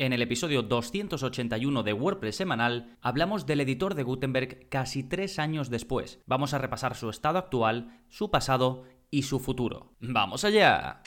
En 0.00 0.14
el 0.14 0.22
episodio 0.22 0.62
281 0.62 1.82
de 1.82 1.92
WordPress 1.92 2.36
semanal 2.36 2.96
hablamos 3.02 3.44
del 3.44 3.60
editor 3.60 3.94
de 3.94 4.02
Gutenberg 4.02 4.66
casi 4.70 5.02
tres 5.02 5.38
años 5.38 5.68
después. 5.68 6.22
Vamos 6.24 6.54
a 6.54 6.58
repasar 6.58 6.96
su 6.96 7.10
estado 7.10 7.36
actual, 7.36 8.00
su 8.08 8.30
pasado 8.30 8.84
y 9.10 9.24
su 9.24 9.38
futuro. 9.40 9.92
¡Vamos 10.00 10.42
allá! 10.46 11.02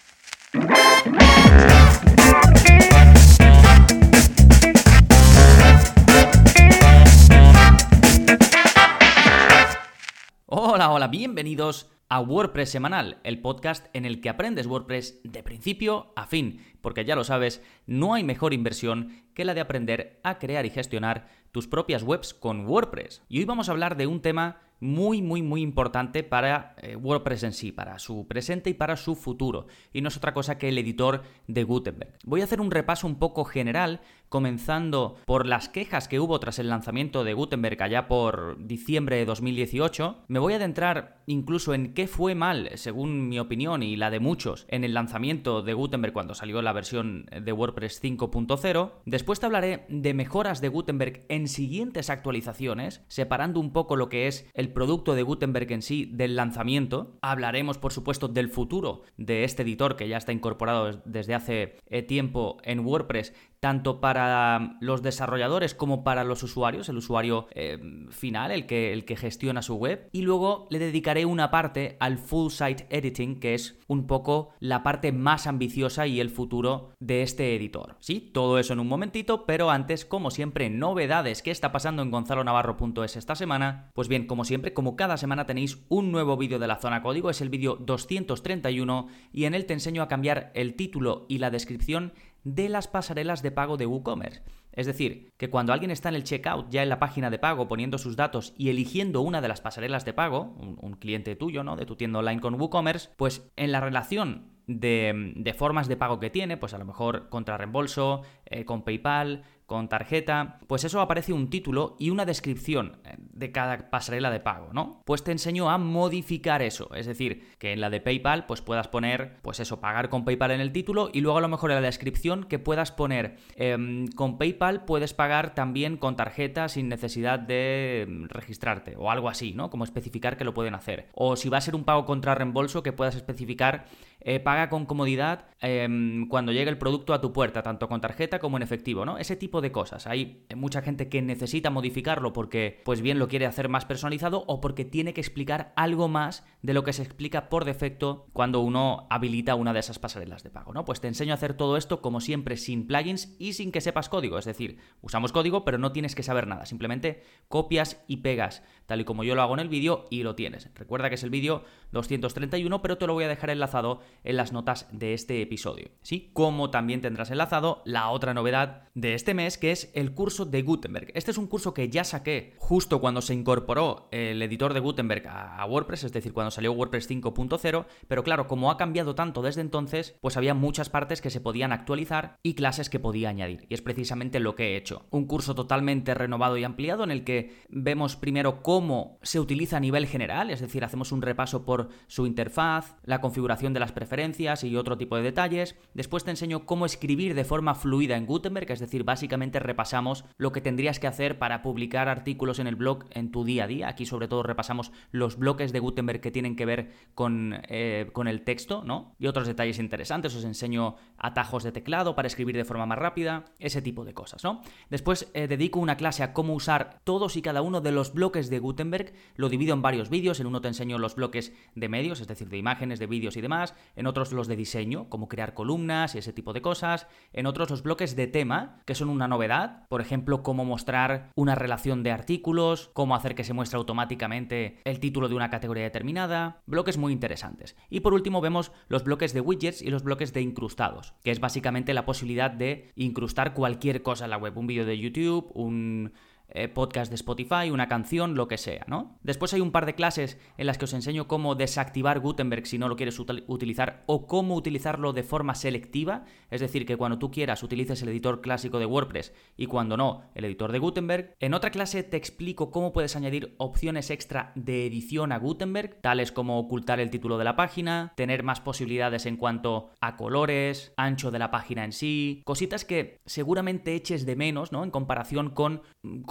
Hola, 10.45 10.91
hola, 10.91 11.07
bienvenidos 11.07 11.89
a 12.13 12.19
WordPress 12.19 12.69
Semanal, 12.69 13.17
el 13.23 13.41
podcast 13.41 13.87
en 13.93 14.05
el 14.05 14.21
que 14.21 14.29
aprendes 14.29 14.67
WordPress 14.67 15.19
de 15.23 15.41
principio 15.41 16.13
a 16.15 16.27
fin, 16.27 16.61
porque 16.79 17.05
ya 17.05 17.15
lo 17.15 17.23
sabes, 17.23 17.63
no 17.87 18.13
hay 18.13 18.23
mejor 18.23 18.53
inversión 18.53 19.23
que 19.33 19.45
la 19.45 19.55
de 19.55 19.61
aprender 19.61 20.19
a 20.21 20.37
crear 20.37 20.63
y 20.67 20.69
gestionar 20.69 21.27
tus 21.51 21.67
propias 21.67 22.03
webs 22.03 22.35
con 22.35 22.67
WordPress. 22.67 23.23
Y 23.29 23.39
hoy 23.39 23.45
vamos 23.45 23.67
a 23.67 23.71
hablar 23.71 23.97
de 23.97 24.05
un 24.05 24.21
tema 24.21 24.61
muy, 24.79 25.23
muy, 25.23 25.41
muy 25.41 25.61
importante 25.61 26.23
para 26.23 26.75
eh, 26.83 26.95
WordPress 26.95 27.43
en 27.43 27.53
sí, 27.53 27.71
para 27.71 27.97
su 27.97 28.27
presente 28.27 28.69
y 28.69 28.73
para 28.75 28.95
su 28.95 29.15
futuro. 29.15 29.65
Y 29.91 30.01
no 30.01 30.09
es 30.09 30.17
otra 30.17 30.35
cosa 30.35 30.59
que 30.59 30.69
el 30.69 30.77
editor 30.77 31.23
de 31.47 31.63
Gutenberg. 31.63 32.13
Voy 32.25 32.41
a 32.41 32.43
hacer 32.43 32.61
un 32.61 32.69
repaso 32.69 33.07
un 33.07 33.17
poco 33.17 33.43
general, 33.43 34.01
comenzando 34.33 35.17
por 35.27 35.45
las 35.45 35.69
quejas 35.69 36.07
que 36.07 36.19
hubo 36.19 36.39
tras 36.39 36.57
el 36.57 36.67
lanzamiento 36.67 37.23
de 37.23 37.35
Gutenberg 37.35 37.83
allá 37.83 38.07
por 38.07 38.57
diciembre 38.65 39.17
de 39.17 39.25
2018. 39.25 40.23
Me 40.27 40.39
voy 40.39 40.53
a 40.53 40.55
adentrar 40.55 41.21
incluso 41.27 41.75
en 41.75 41.93
qué 41.93 42.07
fue 42.07 42.33
mal, 42.33 42.71
según 42.73 43.29
mi 43.29 43.37
opinión 43.37 43.83
y 43.83 43.95
la 43.95 44.09
de 44.09 44.19
muchos, 44.19 44.65
en 44.69 44.83
el 44.83 44.95
lanzamiento 44.95 45.61
de 45.61 45.75
Gutenberg 45.75 46.13
cuando 46.13 46.33
salió 46.33 46.63
la 46.63 46.73
versión 46.73 47.27
de 47.27 47.51
WordPress 47.53 48.01
5.0. 48.01 48.91
Después 49.05 49.39
te 49.39 49.45
hablaré 49.45 49.85
de 49.87 50.15
mejoras 50.15 50.61
de 50.61 50.69
Gutenberg 50.69 51.25
en 51.29 51.47
siguientes 51.47 52.09
actualizaciones, 52.09 53.03
separando 53.09 53.59
un 53.59 53.71
poco 53.71 53.95
lo 53.95 54.09
que 54.09 54.25
es 54.25 54.49
el 54.55 54.73
producto 54.73 55.13
de 55.13 55.21
Gutenberg 55.21 55.71
en 55.71 55.83
sí 55.83 56.09
del 56.11 56.35
lanzamiento. 56.35 57.19
Hablaremos, 57.21 57.77
por 57.77 57.93
supuesto, 57.93 58.29
del 58.29 58.49
futuro 58.49 59.03
de 59.15 59.43
este 59.43 59.61
editor 59.61 59.95
que 59.95 60.07
ya 60.07 60.17
está 60.17 60.31
incorporado 60.31 61.03
desde 61.05 61.35
hace 61.35 61.75
eh, 61.85 62.01
tiempo 62.01 62.57
en 62.63 62.79
WordPress 62.79 63.31
tanto 63.63 64.01
para 64.01 64.75
los 64.81 65.01
desarrolladores 65.03 65.73
como 65.73 66.03
para 66.03 66.25
los 66.25 66.43
usuarios, 66.43 66.89
el 66.89 66.97
usuario 66.97 67.47
eh, 67.51 67.79
final, 68.09 68.51
el 68.51 68.65
que, 68.65 68.91
el 68.91 69.05
que 69.05 69.15
gestiona 69.15 69.61
su 69.61 69.75
web. 69.75 70.09
Y 70.11 70.23
luego 70.23 70.67
le 70.69 70.79
dedicaré 70.79 71.23
una 71.23 71.49
parte 71.49 71.95
al 72.01 72.17
full 72.17 72.51
site 72.51 72.87
editing, 72.89 73.39
que 73.39 73.53
es 73.53 73.79
un 73.87 74.05
poco 74.05 74.49
la 74.59 74.83
parte 74.83 75.13
más 75.13 75.47
ambiciosa 75.47 76.07
y 76.07 76.19
el 76.19 76.29
futuro 76.29 76.91
de 76.99 77.21
este 77.21 77.55
editor. 77.55 77.95
Sí, 78.01 78.31
todo 78.33 78.59
eso 78.59 78.73
en 78.73 78.81
un 78.81 78.89
momentito, 78.89 79.45
pero 79.45 79.71
antes, 79.71 80.03
como 80.03 80.29
siempre, 80.29 80.69
novedades. 80.69 81.41
¿Qué 81.41 81.51
está 81.51 81.71
pasando 81.71 82.01
en 82.01 82.11
gonzalonavarro.es 82.11 83.15
esta 83.15 83.35
semana? 83.35 83.91
Pues 83.93 84.09
bien, 84.09 84.27
como 84.27 84.43
siempre, 84.43 84.73
como 84.73 84.97
cada 84.97 85.15
semana 85.15 85.45
tenéis 85.45 85.85
un 85.87 86.11
nuevo 86.11 86.35
vídeo 86.35 86.59
de 86.59 86.67
la 86.67 86.81
zona 86.81 87.01
código, 87.01 87.29
es 87.29 87.39
el 87.39 87.47
vídeo 87.47 87.77
231 87.77 89.07
y 89.31 89.45
en 89.45 89.53
él 89.53 89.65
te 89.65 89.71
enseño 89.71 90.01
a 90.01 90.09
cambiar 90.09 90.51
el 90.53 90.75
título 90.75 91.25
y 91.29 91.37
la 91.37 91.49
descripción 91.49 92.11
de 92.43 92.69
las 92.69 92.87
pasarelas 92.87 93.41
de 93.41 93.51
pago 93.51 93.77
de 93.77 93.85
WooCommerce. 93.85 94.43
Es 94.71 94.87
decir, 94.87 95.31
que 95.37 95.49
cuando 95.49 95.71
alguien 95.71 95.91
está 95.91 96.09
en 96.09 96.15
el 96.15 96.23
checkout 96.23 96.69
ya 96.69 96.81
en 96.81 96.89
la 96.89 96.99
página 96.99 97.29
de 97.29 97.39
pago 97.39 97.67
poniendo 97.67 97.97
sus 97.97 98.15
datos 98.15 98.53
y 98.57 98.69
eligiendo 98.69 99.21
una 99.21 99.39
de 99.39 99.47
las 99.47 99.61
pasarelas 99.61 100.03
de 100.03 100.13
pago, 100.13 100.55
un, 100.57 100.93
cliente 100.93 101.35
tuyo, 101.35 101.63
¿no? 101.63 101.75
De 101.75 101.85
tu 101.85 101.95
tienda 101.95 102.19
online 102.19 102.41
con 102.41 102.59
WooCommerce, 102.59 103.09
pues 103.15 103.51
en 103.55 103.71
la 103.71 103.81
relación 103.81 104.53
de, 104.67 105.55
formas 105.57 105.87
de 105.87 105.97
pago 105.97 106.19
que 106.19 106.29
tiene, 106.29 106.57
pues 106.57 106.73
a 106.73 106.77
lo 106.77 106.85
mejor 106.85 107.29
contra 107.29 107.57
reembolso, 107.57 108.21
eh, 108.53 108.65
con 108.65 108.83
PayPal, 108.83 109.43
con 109.65 109.87
tarjeta, 109.87 110.59
pues 110.67 110.83
eso 110.83 111.01
aparece 111.01 111.33
un 111.33 111.49
título 111.49 111.95
y 111.97 112.09
una 112.11 112.25
descripción 112.25 112.97
eh, 113.05 113.15
de 113.17 113.51
cada 113.51 113.89
pasarela 113.89 114.29
de 114.29 114.39
pago, 114.39 114.69
¿no? 114.73 115.01
Pues 115.05 115.23
te 115.23 115.31
enseño 115.31 115.69
a 115.71 115.77
modificar 115.77 116.61
eso, 116.61 116.93
es 116.93 117.07
decir, 117.07 117.47
que 117.57 117.71
en 117.71 117.81
la 117.81 117.89
de 117.89 118.01
PayPal 118.01 118.45
pues 118.45 118.61
puedas 118.61 118.87
poner, 118.87 119.37
pues 119.41 119.59
eso, 119.59 119.79
pagar 119.79 120.09
con 120.09 120.25
PayPal 120.25 120.51
en 120.51 120.61
el 120.61 120.71
título 120.71 121.09
y 121.11 121.21
luego 121.21 121.39
a 121.39 121.41
lo 121.41 121.47
mejor 121.47 121.71
en 121.71 121.77
la 121.77 121.81
descripción 121.81 122.43
que 122.43 122.59
puedas 122.59 122.91
poner 122.91 123.37
em, 123.55 124.07
con 124.09 124.37
PayPal 124.37 124.85
puedes 124.85 125.13
pagar 125.13 125.55
también 125.55 125.97
con 125.97 126.15
tarjeta 126.15 126.69
sin 126.69 126.89
necesidad 126.89 127.39
de 127.39 128.01
em, 128.01 128.27
registrarte 128.27 128.95
o 128.97 129.09
algo 129.09 129.29
así, 129.29 129.53
¿no? 129.53 129.69
Como 129.69 129.85
especificar 129.85 130.37
que 130.37 130.43
lo 130.43 130.53
pueden 130.53 130.75
hacer. 130.75 131.07
O 131.13 131.35
si 131.35 131.49
va 131.49 131.57
a 131.57 131.61
ser 131.61 131.75
un 131.75 131.83
pago 131.83 132.05
contra 132.05 132.35
reembolso 132.35 132.83
que 132.83 132.93
puedas 132.93 133.15
especificar 133.15 133.85
eh, 134.25 134.39
paga 134.39 134.69
con 134.69 134.85
comodidad 134.85 135.47
em, 135.59 136.27
cuando 136.29 136.53
llegue 136.53 136.69
el 136.69 136.77
producto 136.77 137.13
a 137.13 137.19
tu 137.19 137.33
puerta, 137.33 137.61
tanto 137.61 137.89
con 137.89 137.99
tarjeta 137.99 138.39
como 138.43 138.57
en 138.57 138.63
efectivo, 138.63 139.05
¿no? 139.05 139.17
Ese 139.17 139.35
tipo 139.35 139.61
de 139.61 139.71
cosas. 139.71 140.05
Hay 140.05 140.45
mucha 140.55 140.81
gente 140.81 141.09
que 141.09 141.21
necesita 141.21 141.71
modificarlo 141.71 142.33
porque, 142.33 142.81
pues 142.85 143.01
bien, 143.01 143.17
lo 143.17 143.27
quiere 143.27 143.47
hacer 143.47 143.69
más 143.69 143.85
personalizado 143.85 144.43
o 144.47 144.61
porque 144.61 144.85
tiene 144.85 145.13
que 145.13 145.21
explicar 145.21 145.73
algo 145.75 146.09
más 146.09 146.45
de 146.61 146.73
lo 146.73 146.83
que 146.83 146.93
se 146.93 147.03
explica 147.03 147.49
por 147.49 147.65
defecto 147.65 148.27
cuando 148.33 148.59
uno 148.59 149.07
habilita 149.09 149.55
una 149.55 149.73
de 149.73 149.79
esas 149.79 149.97
pasarelas 149.97 150.43
de 150.43 150.49
pago, 150.49 150.73
¿no? 150.73 150.85
Pues 150.85 151.01
te 151.01 151.07
enseño 151.07 151.31
a 151.31 151.35
hacer 151.35 151.55
todo 151.55 151.77
esto 151.77 152.01
como 152.01 152.21
siempre 152.21 152.57
sin 152.57 152.85
plugins 152.85 153.35
y 153.39 153.53
sin 153.53 153.71
que 153.71 153.81
sepas 153.81 154.09
código, 154.09 154.37
es 154.37 154.45
decir, 154.45 154.77
usamos 155.01 155.31
código 155.31 155.65
pero 155.65 155.77
no 155.77 155.91
tienes 155.91 156.15
que 156.15 156.23
saber 156.23 156.47
nada, 156.47 156.65
simplemente 156.65 157.23
copias 157.47 158.03
y 158.07 158.17
pegas, 158.17 158.63
tal 158.85 159.01
y 159.01 159.05
como 159.05 159.23
yo 159.23 159.35
lo 159.35 159.41
hago 159.41 159.53
en 159.53 159.59
el 159.59 159.69
vídeo 159.69 160.05
y 160.09 160.23
lo 160.23 160.35
tienes. 160.35 160.69
Recuerda 160.75 161.09
que 161.09 161.15
es 161.15 161.23
el 161.23 161.29
vídeo 161.29 161.63
231, 161.91 162.81
pero 162.81 162.97
te 162.97 163.07
lo 163.07 163.13
voy 163.13 163.23
a 163.23 163.27
dejar 163.29 163.49
enlazado 163.49 164.01
en 164.23 164.37
las 164.37 164.51
notas 164.51 164.87
de 164.91 165.13
este 165.13 165.41
episodio, 165.41 165.91
¿sí? 166.01 166.31
Como 166.33 166.69
también 166.69 167.01
tendrás 167.01 167.31
enlazado 167.31 167.81
la 167.85 168.09
otra 168.09 168.22
novedad 168.31 168.83
de 168.93 169.15
este 169.15 169.33
mes, 169.33 169.57
que 169.57 169.71
es 169.71 169.91
el 169.95 170.13
curso 170.13 170.45
de 170.45 170.61
Gutenberg. 170.61 171.11
Este 171.15 171.31
es 171.31 171.37
un 171.37 171.47
curso 171.47 171.73
que 171.73 171.89
ya 171.89 172.03
saqué 172.03 172.53
justo 172.57 173.01
cuando 173.01 173.21
se 173.21 173.33
incorporó 173.33 174.07
el 174.11 174.41
editor 174.41 174.73
de 174.73 174.79
Gutenberg 174.79 175.27
a 175.27 175.65
WordPress, 175.65 176.03
es 176.03 176.13
decir, 176.13 176.31
cuando 176.31 176.51
salió 176.51 176.71
WordPress 176.73 177.09
5.0, 177.09 177.85
pero 178.07 178.23
claro, 178.23 178.47
como 178.47 178.69
ha 178.69 178.77
cambiado 178.77 179.15
tanto 179.15 179.41
desde 179.41 179.61
entonces, 179.61 180.15
pues 180.21 180.37
había 180.37 180.53
muchas 180.53 180.89
partes 180.89 181.21
que 181.21 181.29
se 181.29 181.41
podían 181.41 181.71
actualizar 181.71 182.37
y 182.43 182.53
clases 182.53 182.89
que 182.89 182.99
podía 182.99 183.29
añadir. 183.29 183.65
Y 183.69 183.73
es 183.73 183.81
precisamente 183.81 184.39
lo 184.39 184.55
que 184.55 184.73
he 184.73 184.77
hecho. 184.77 185.05
Un 185.09 185.25
curso 185.25 185.55
totalmente 185.55 186.13
renovado 186.13 186.57
y 186.57 186.63
ampliado 186.63 187.03
en 187.03 187.11
el 187.11 187.23
que 187.23 187.63
vemos 187.69 188.15
primero 188.15 188.61
cómo 188.61 189.17
se 189.21 189.39
utiliza 189.39 189.77
a 189.77 189.79
nivel 189.79 190.05
general, 190.05 190.51
es 190.51 190.61
decir, 190.61 190.83
hacemos 190.83 191.11
un 191.11 191.21
repaso 191.21 191.65
por 191.65 191.89
su 192.07 192.27
interfaz, 192.27 192.95
la 193.03 193.21
configuración 193.21 193.73
de 193.73 193.79
las 193.79 193.91
preferencias 193.91 194.63
y 194.63 194.75
otro 194.75 194.97
tipo 194.97 195.15
de 195.15 195.23
detalles. 195.23 195.75
Después 195.93 196.23
te 196.23 196.31
enseño 196.31 196.65
cómo 196.65 196.85
escribir 196.85 197.33
de 197.33 197.45
forma 197.45 197.75
fluida 197.75 198.12
en 198.17 198.25
Gutenberg, 198.25 198.71
es 198.71 198.79
decir, 198.79 199.03
básicamente 199.03 199.59
repasamos 199.59 200.25
lo 200.37 200.51
que 200.51 200.61
tendrías 200.61 200.99
que 200.99 201.07
hacer 201.07 201.39
para 201.39 201.61
publicar 201.61 202.09
artículos 202.09 202.59
en 202.59 202.67
el 202.67 202.75
blog 202.75 203.05
en 203.11 203.31
tu 203.31 203.43
día 203.43 203.65
a 203.65 203.67
día. 203.67 203.87
Aquí 203.87 204.05
sobre 204.05 204.27
todo 204.27 204.43
repasamos 204.43 204.91
los 205.11 205.37
bloques 205.37 205.73
de 205.73 205.79
Gutenberg 205.79 206.21
que 206.21 206.31
tienen 206.31 206.55
que 206.55 206.65
ver 206.65 206.91
con, 207.15 207.61
eh, 207.67 208.09
con 208.13 208.27
el 208.27 208.43
texto, 208.43 208.83
¿no? 208.83 209.15
Y 209.19 209.27
otros 209.27 209.47
detalles 209.47 209.79
interesantes. 209.79 210.35
Os 210.35 210.43
enseño 210.43 210.95
atajos 211.17 211.63
de 211.63 211.71
teclado 211.71 212.15
para 212.15 212.27
escribir 212.27 212.55
de 212.55 212.65
forma 212.65 212.85
más 212.85 212.97
rápida, 212.97 213.45
ese 213.59 213.81
tipo 213.81 214.05
de 214.05 214.13
cosas, 214.13 214.43
¿no? 214.43 214.61
Después 214.89 215.31
eh, 215.33 215.47
dedico 215.47 215.79
una 215.79 215.97
clase 215.97 216.23
a 216.23 216.33
cómo 216.33 216.53
usar 216.53 216.99
todos 217.03 217.37
y 217.37 217.41
cada 217.41 217.61
uno 217.61 217.81
de 217.81 217.91
los 217.91 218.13
bloques 218.13 218.49
de 218.49 218.59
Gutenberg. 218.59 219.13
Lo 219.35 219.49
divido 219.49 219.73
en 219.73 219.81
varios 219.81 220.09
vídeos. 220.09 220.39
En 220.39 220.47
uno 220.47 220.61
te 220.61 220.67
enseño 220.67 220.97
los 220.97 221.15
bloques 221.15 221.53
de 221.75 221.89
medios, 221.89 222.19
es 222.19 222.27
decir, 222.27 222.49
de 222.49 222.57
imágenes, 222.57 222.99
de 222.99 223.07
vídeos 223.07 223.37
y 223.37 223.41
demás. 223.41 223.73
En 223.95 224.07
otros 224.07 224.31
los 224.33 224.47
de 224.47 224.55
diseño, 224.55 225.09
como 225.09 225.27
crear 225.27 225.53
columnas 225.53 226.15
y 226.15 226.17
ese 226.19 226.33
tipo 226.33 226.53
de 226.53 226.61
cosas. 226.61 227.07
En 227.31 227.45
otros 227.45 227.69
los 227.69 227.83
bloques 227.83 228.02
de 228.03 228.27
tema, 228.27 228.81
que 228.85 228.95
son 228.95 229.09
una 229.09 229.27
novedad. 229.27 229.87
Por 229.87 230.01
ejemplo, 230.01 230.43
cómo 230.43 230.65
mostrar 230.65 231.31
una 231.35 231.55
relación 231.55 232.03
de 232.03 232.11
artículos, 232.11 232.91
cómo 232.93 233.15
hacer 233.15 233.33
que 233.35 233.43
se 233.43 233.53
muestre 233.53 233.77
automáticamente 233.77 234.77
el 234.83 234.99
título 234.99 235.29
de 235.29 235.35
una 235.35 235.49
categoría 235.49 235.83
determinada. 235.83 236.61
Bloques 236.67 236.97
muy 236.97 237.13
interesantes. 237.13 237.75
Y 237.89 238.01
por 238.01 238.13
último 238.13 238.41
vemos 238.41 238.71
los 238.89 239.03
bloques 239.03 239.33
de 239.33 239.41
widgets 239.41 239.81
y 239.81 239.89
los 239.89 240.03
bloques 240.03 240.33
de 240.33 240.41
incrustados, 240.41 241.13
que 241.23 241.31
es 241.31 241.39
básicamente 241.39 241.93
la 241.93 242.05
posibilidad 242.05 242.51
de 242.51 242.91
incrustar 242.95 243.53
cualquier 243.53 244.03
cosa 244.03 244.25
en 244.25 244.31
la 244.31 244.37
web. 244.37 244.57
Un 244.57 244.67
vídeo 244.67 244.85
de 244.85 244.99
YouTube, 244.99 245.49
un 245.53 246.13
eh, 246.49 246.67
podcast 246.67 247.09
de 247.09 247.15
Spotify, 247.15 247.71
una 247.71 247.87
canción, 247.87 248.35
lo 248.35 248.47
que 248.47 248.57
sea, 248.57 248.85
¿no? 248.87 249.17
Después 249.23 249.53
hay 249.53 249.61
un 249.61 249.71
par 249.71 249.85
de 249.85 249.95
clases 249.95 250.37
en 250.57 250.67
las 250.67 250.77
que 250.77 250.85
os 250.85 250.93
enseño 250.93 251.27
cómo 251.27 251.55
desactivar 251.55 252.19
Gutenberg 252.19 252.67
si 252.67 252.77
no 252.77 252.87
lo 252.87 252.95
quieres 252.95 253.19
utilizar 253.19 254.03
o 254.05 254.27
cómo 254.27 254.55
utilizarlo 254.55 255.13
de 255.13 255.23
forma 255.23 255.55
selectiva, 255.55 256.25
es 256.51 256.61
decir, 256.61 256.85
que 256.85 256.97
cuando 256.97 257.17
tú 257.17 257.31
quieras 257.31 257.63
utilices 257.63 258.01
el 258.01 258.09
editor 258.09 258.41
clásico 258.41 258.79
de 258.79 258.85
WordPress 258.85 259.33
y 259.57 259.65
cuando 259.65 259.97
no, 259.97 260.23
el 260.35 260.45
editor 260.45 260.71
de 260.71 260.79
Gutenberg. 260.79 261.35
En 261.39 261.53
otra 261.53 261.71
clase 261.71 262.03
te 262.03 262.17
explico 262.17 262.71
cómo 262.71 262.93
puedes 262.93 263.15
añadir 263.15 263.55
opciones 263.57 264.09
extra 264.09 264.51
de 264.55 264.85
edición 264.85 265.31
a 265.31 265.39
Gutenberg, 265.39 266.01
tales 266.01 266.31
como 266.31 266.59
ocultar 266.59 266.99
el 266.99 267.09
título 267.09 267.37
de 267.37 267.45
la 267.45 267.55
página, 267.55 268.13
tener 268.15 268.43
más 268.43 268.61
posibilidades 268.61 269.25
en 269.25 269.37
cuanto 269.37 269.89
a 270.01 270.15
colores, 270.17 270.93
ancho 270.97 271.31
de 271.31 271.39
la 271.39 271.51
página 271.51 271.83
en 271.83 271.93
sí, 271.93 272.41
cositas 272.45 272.85
que 272.85 273.21
seguramente 273.25 273.95
eches 273.95 274.25
de 274.25 274.35
menos, 274.35 274.71
¿no? 274.71 274.83
En 274.83 274.91
comparación 274.91 275.49
con 275.49 275.81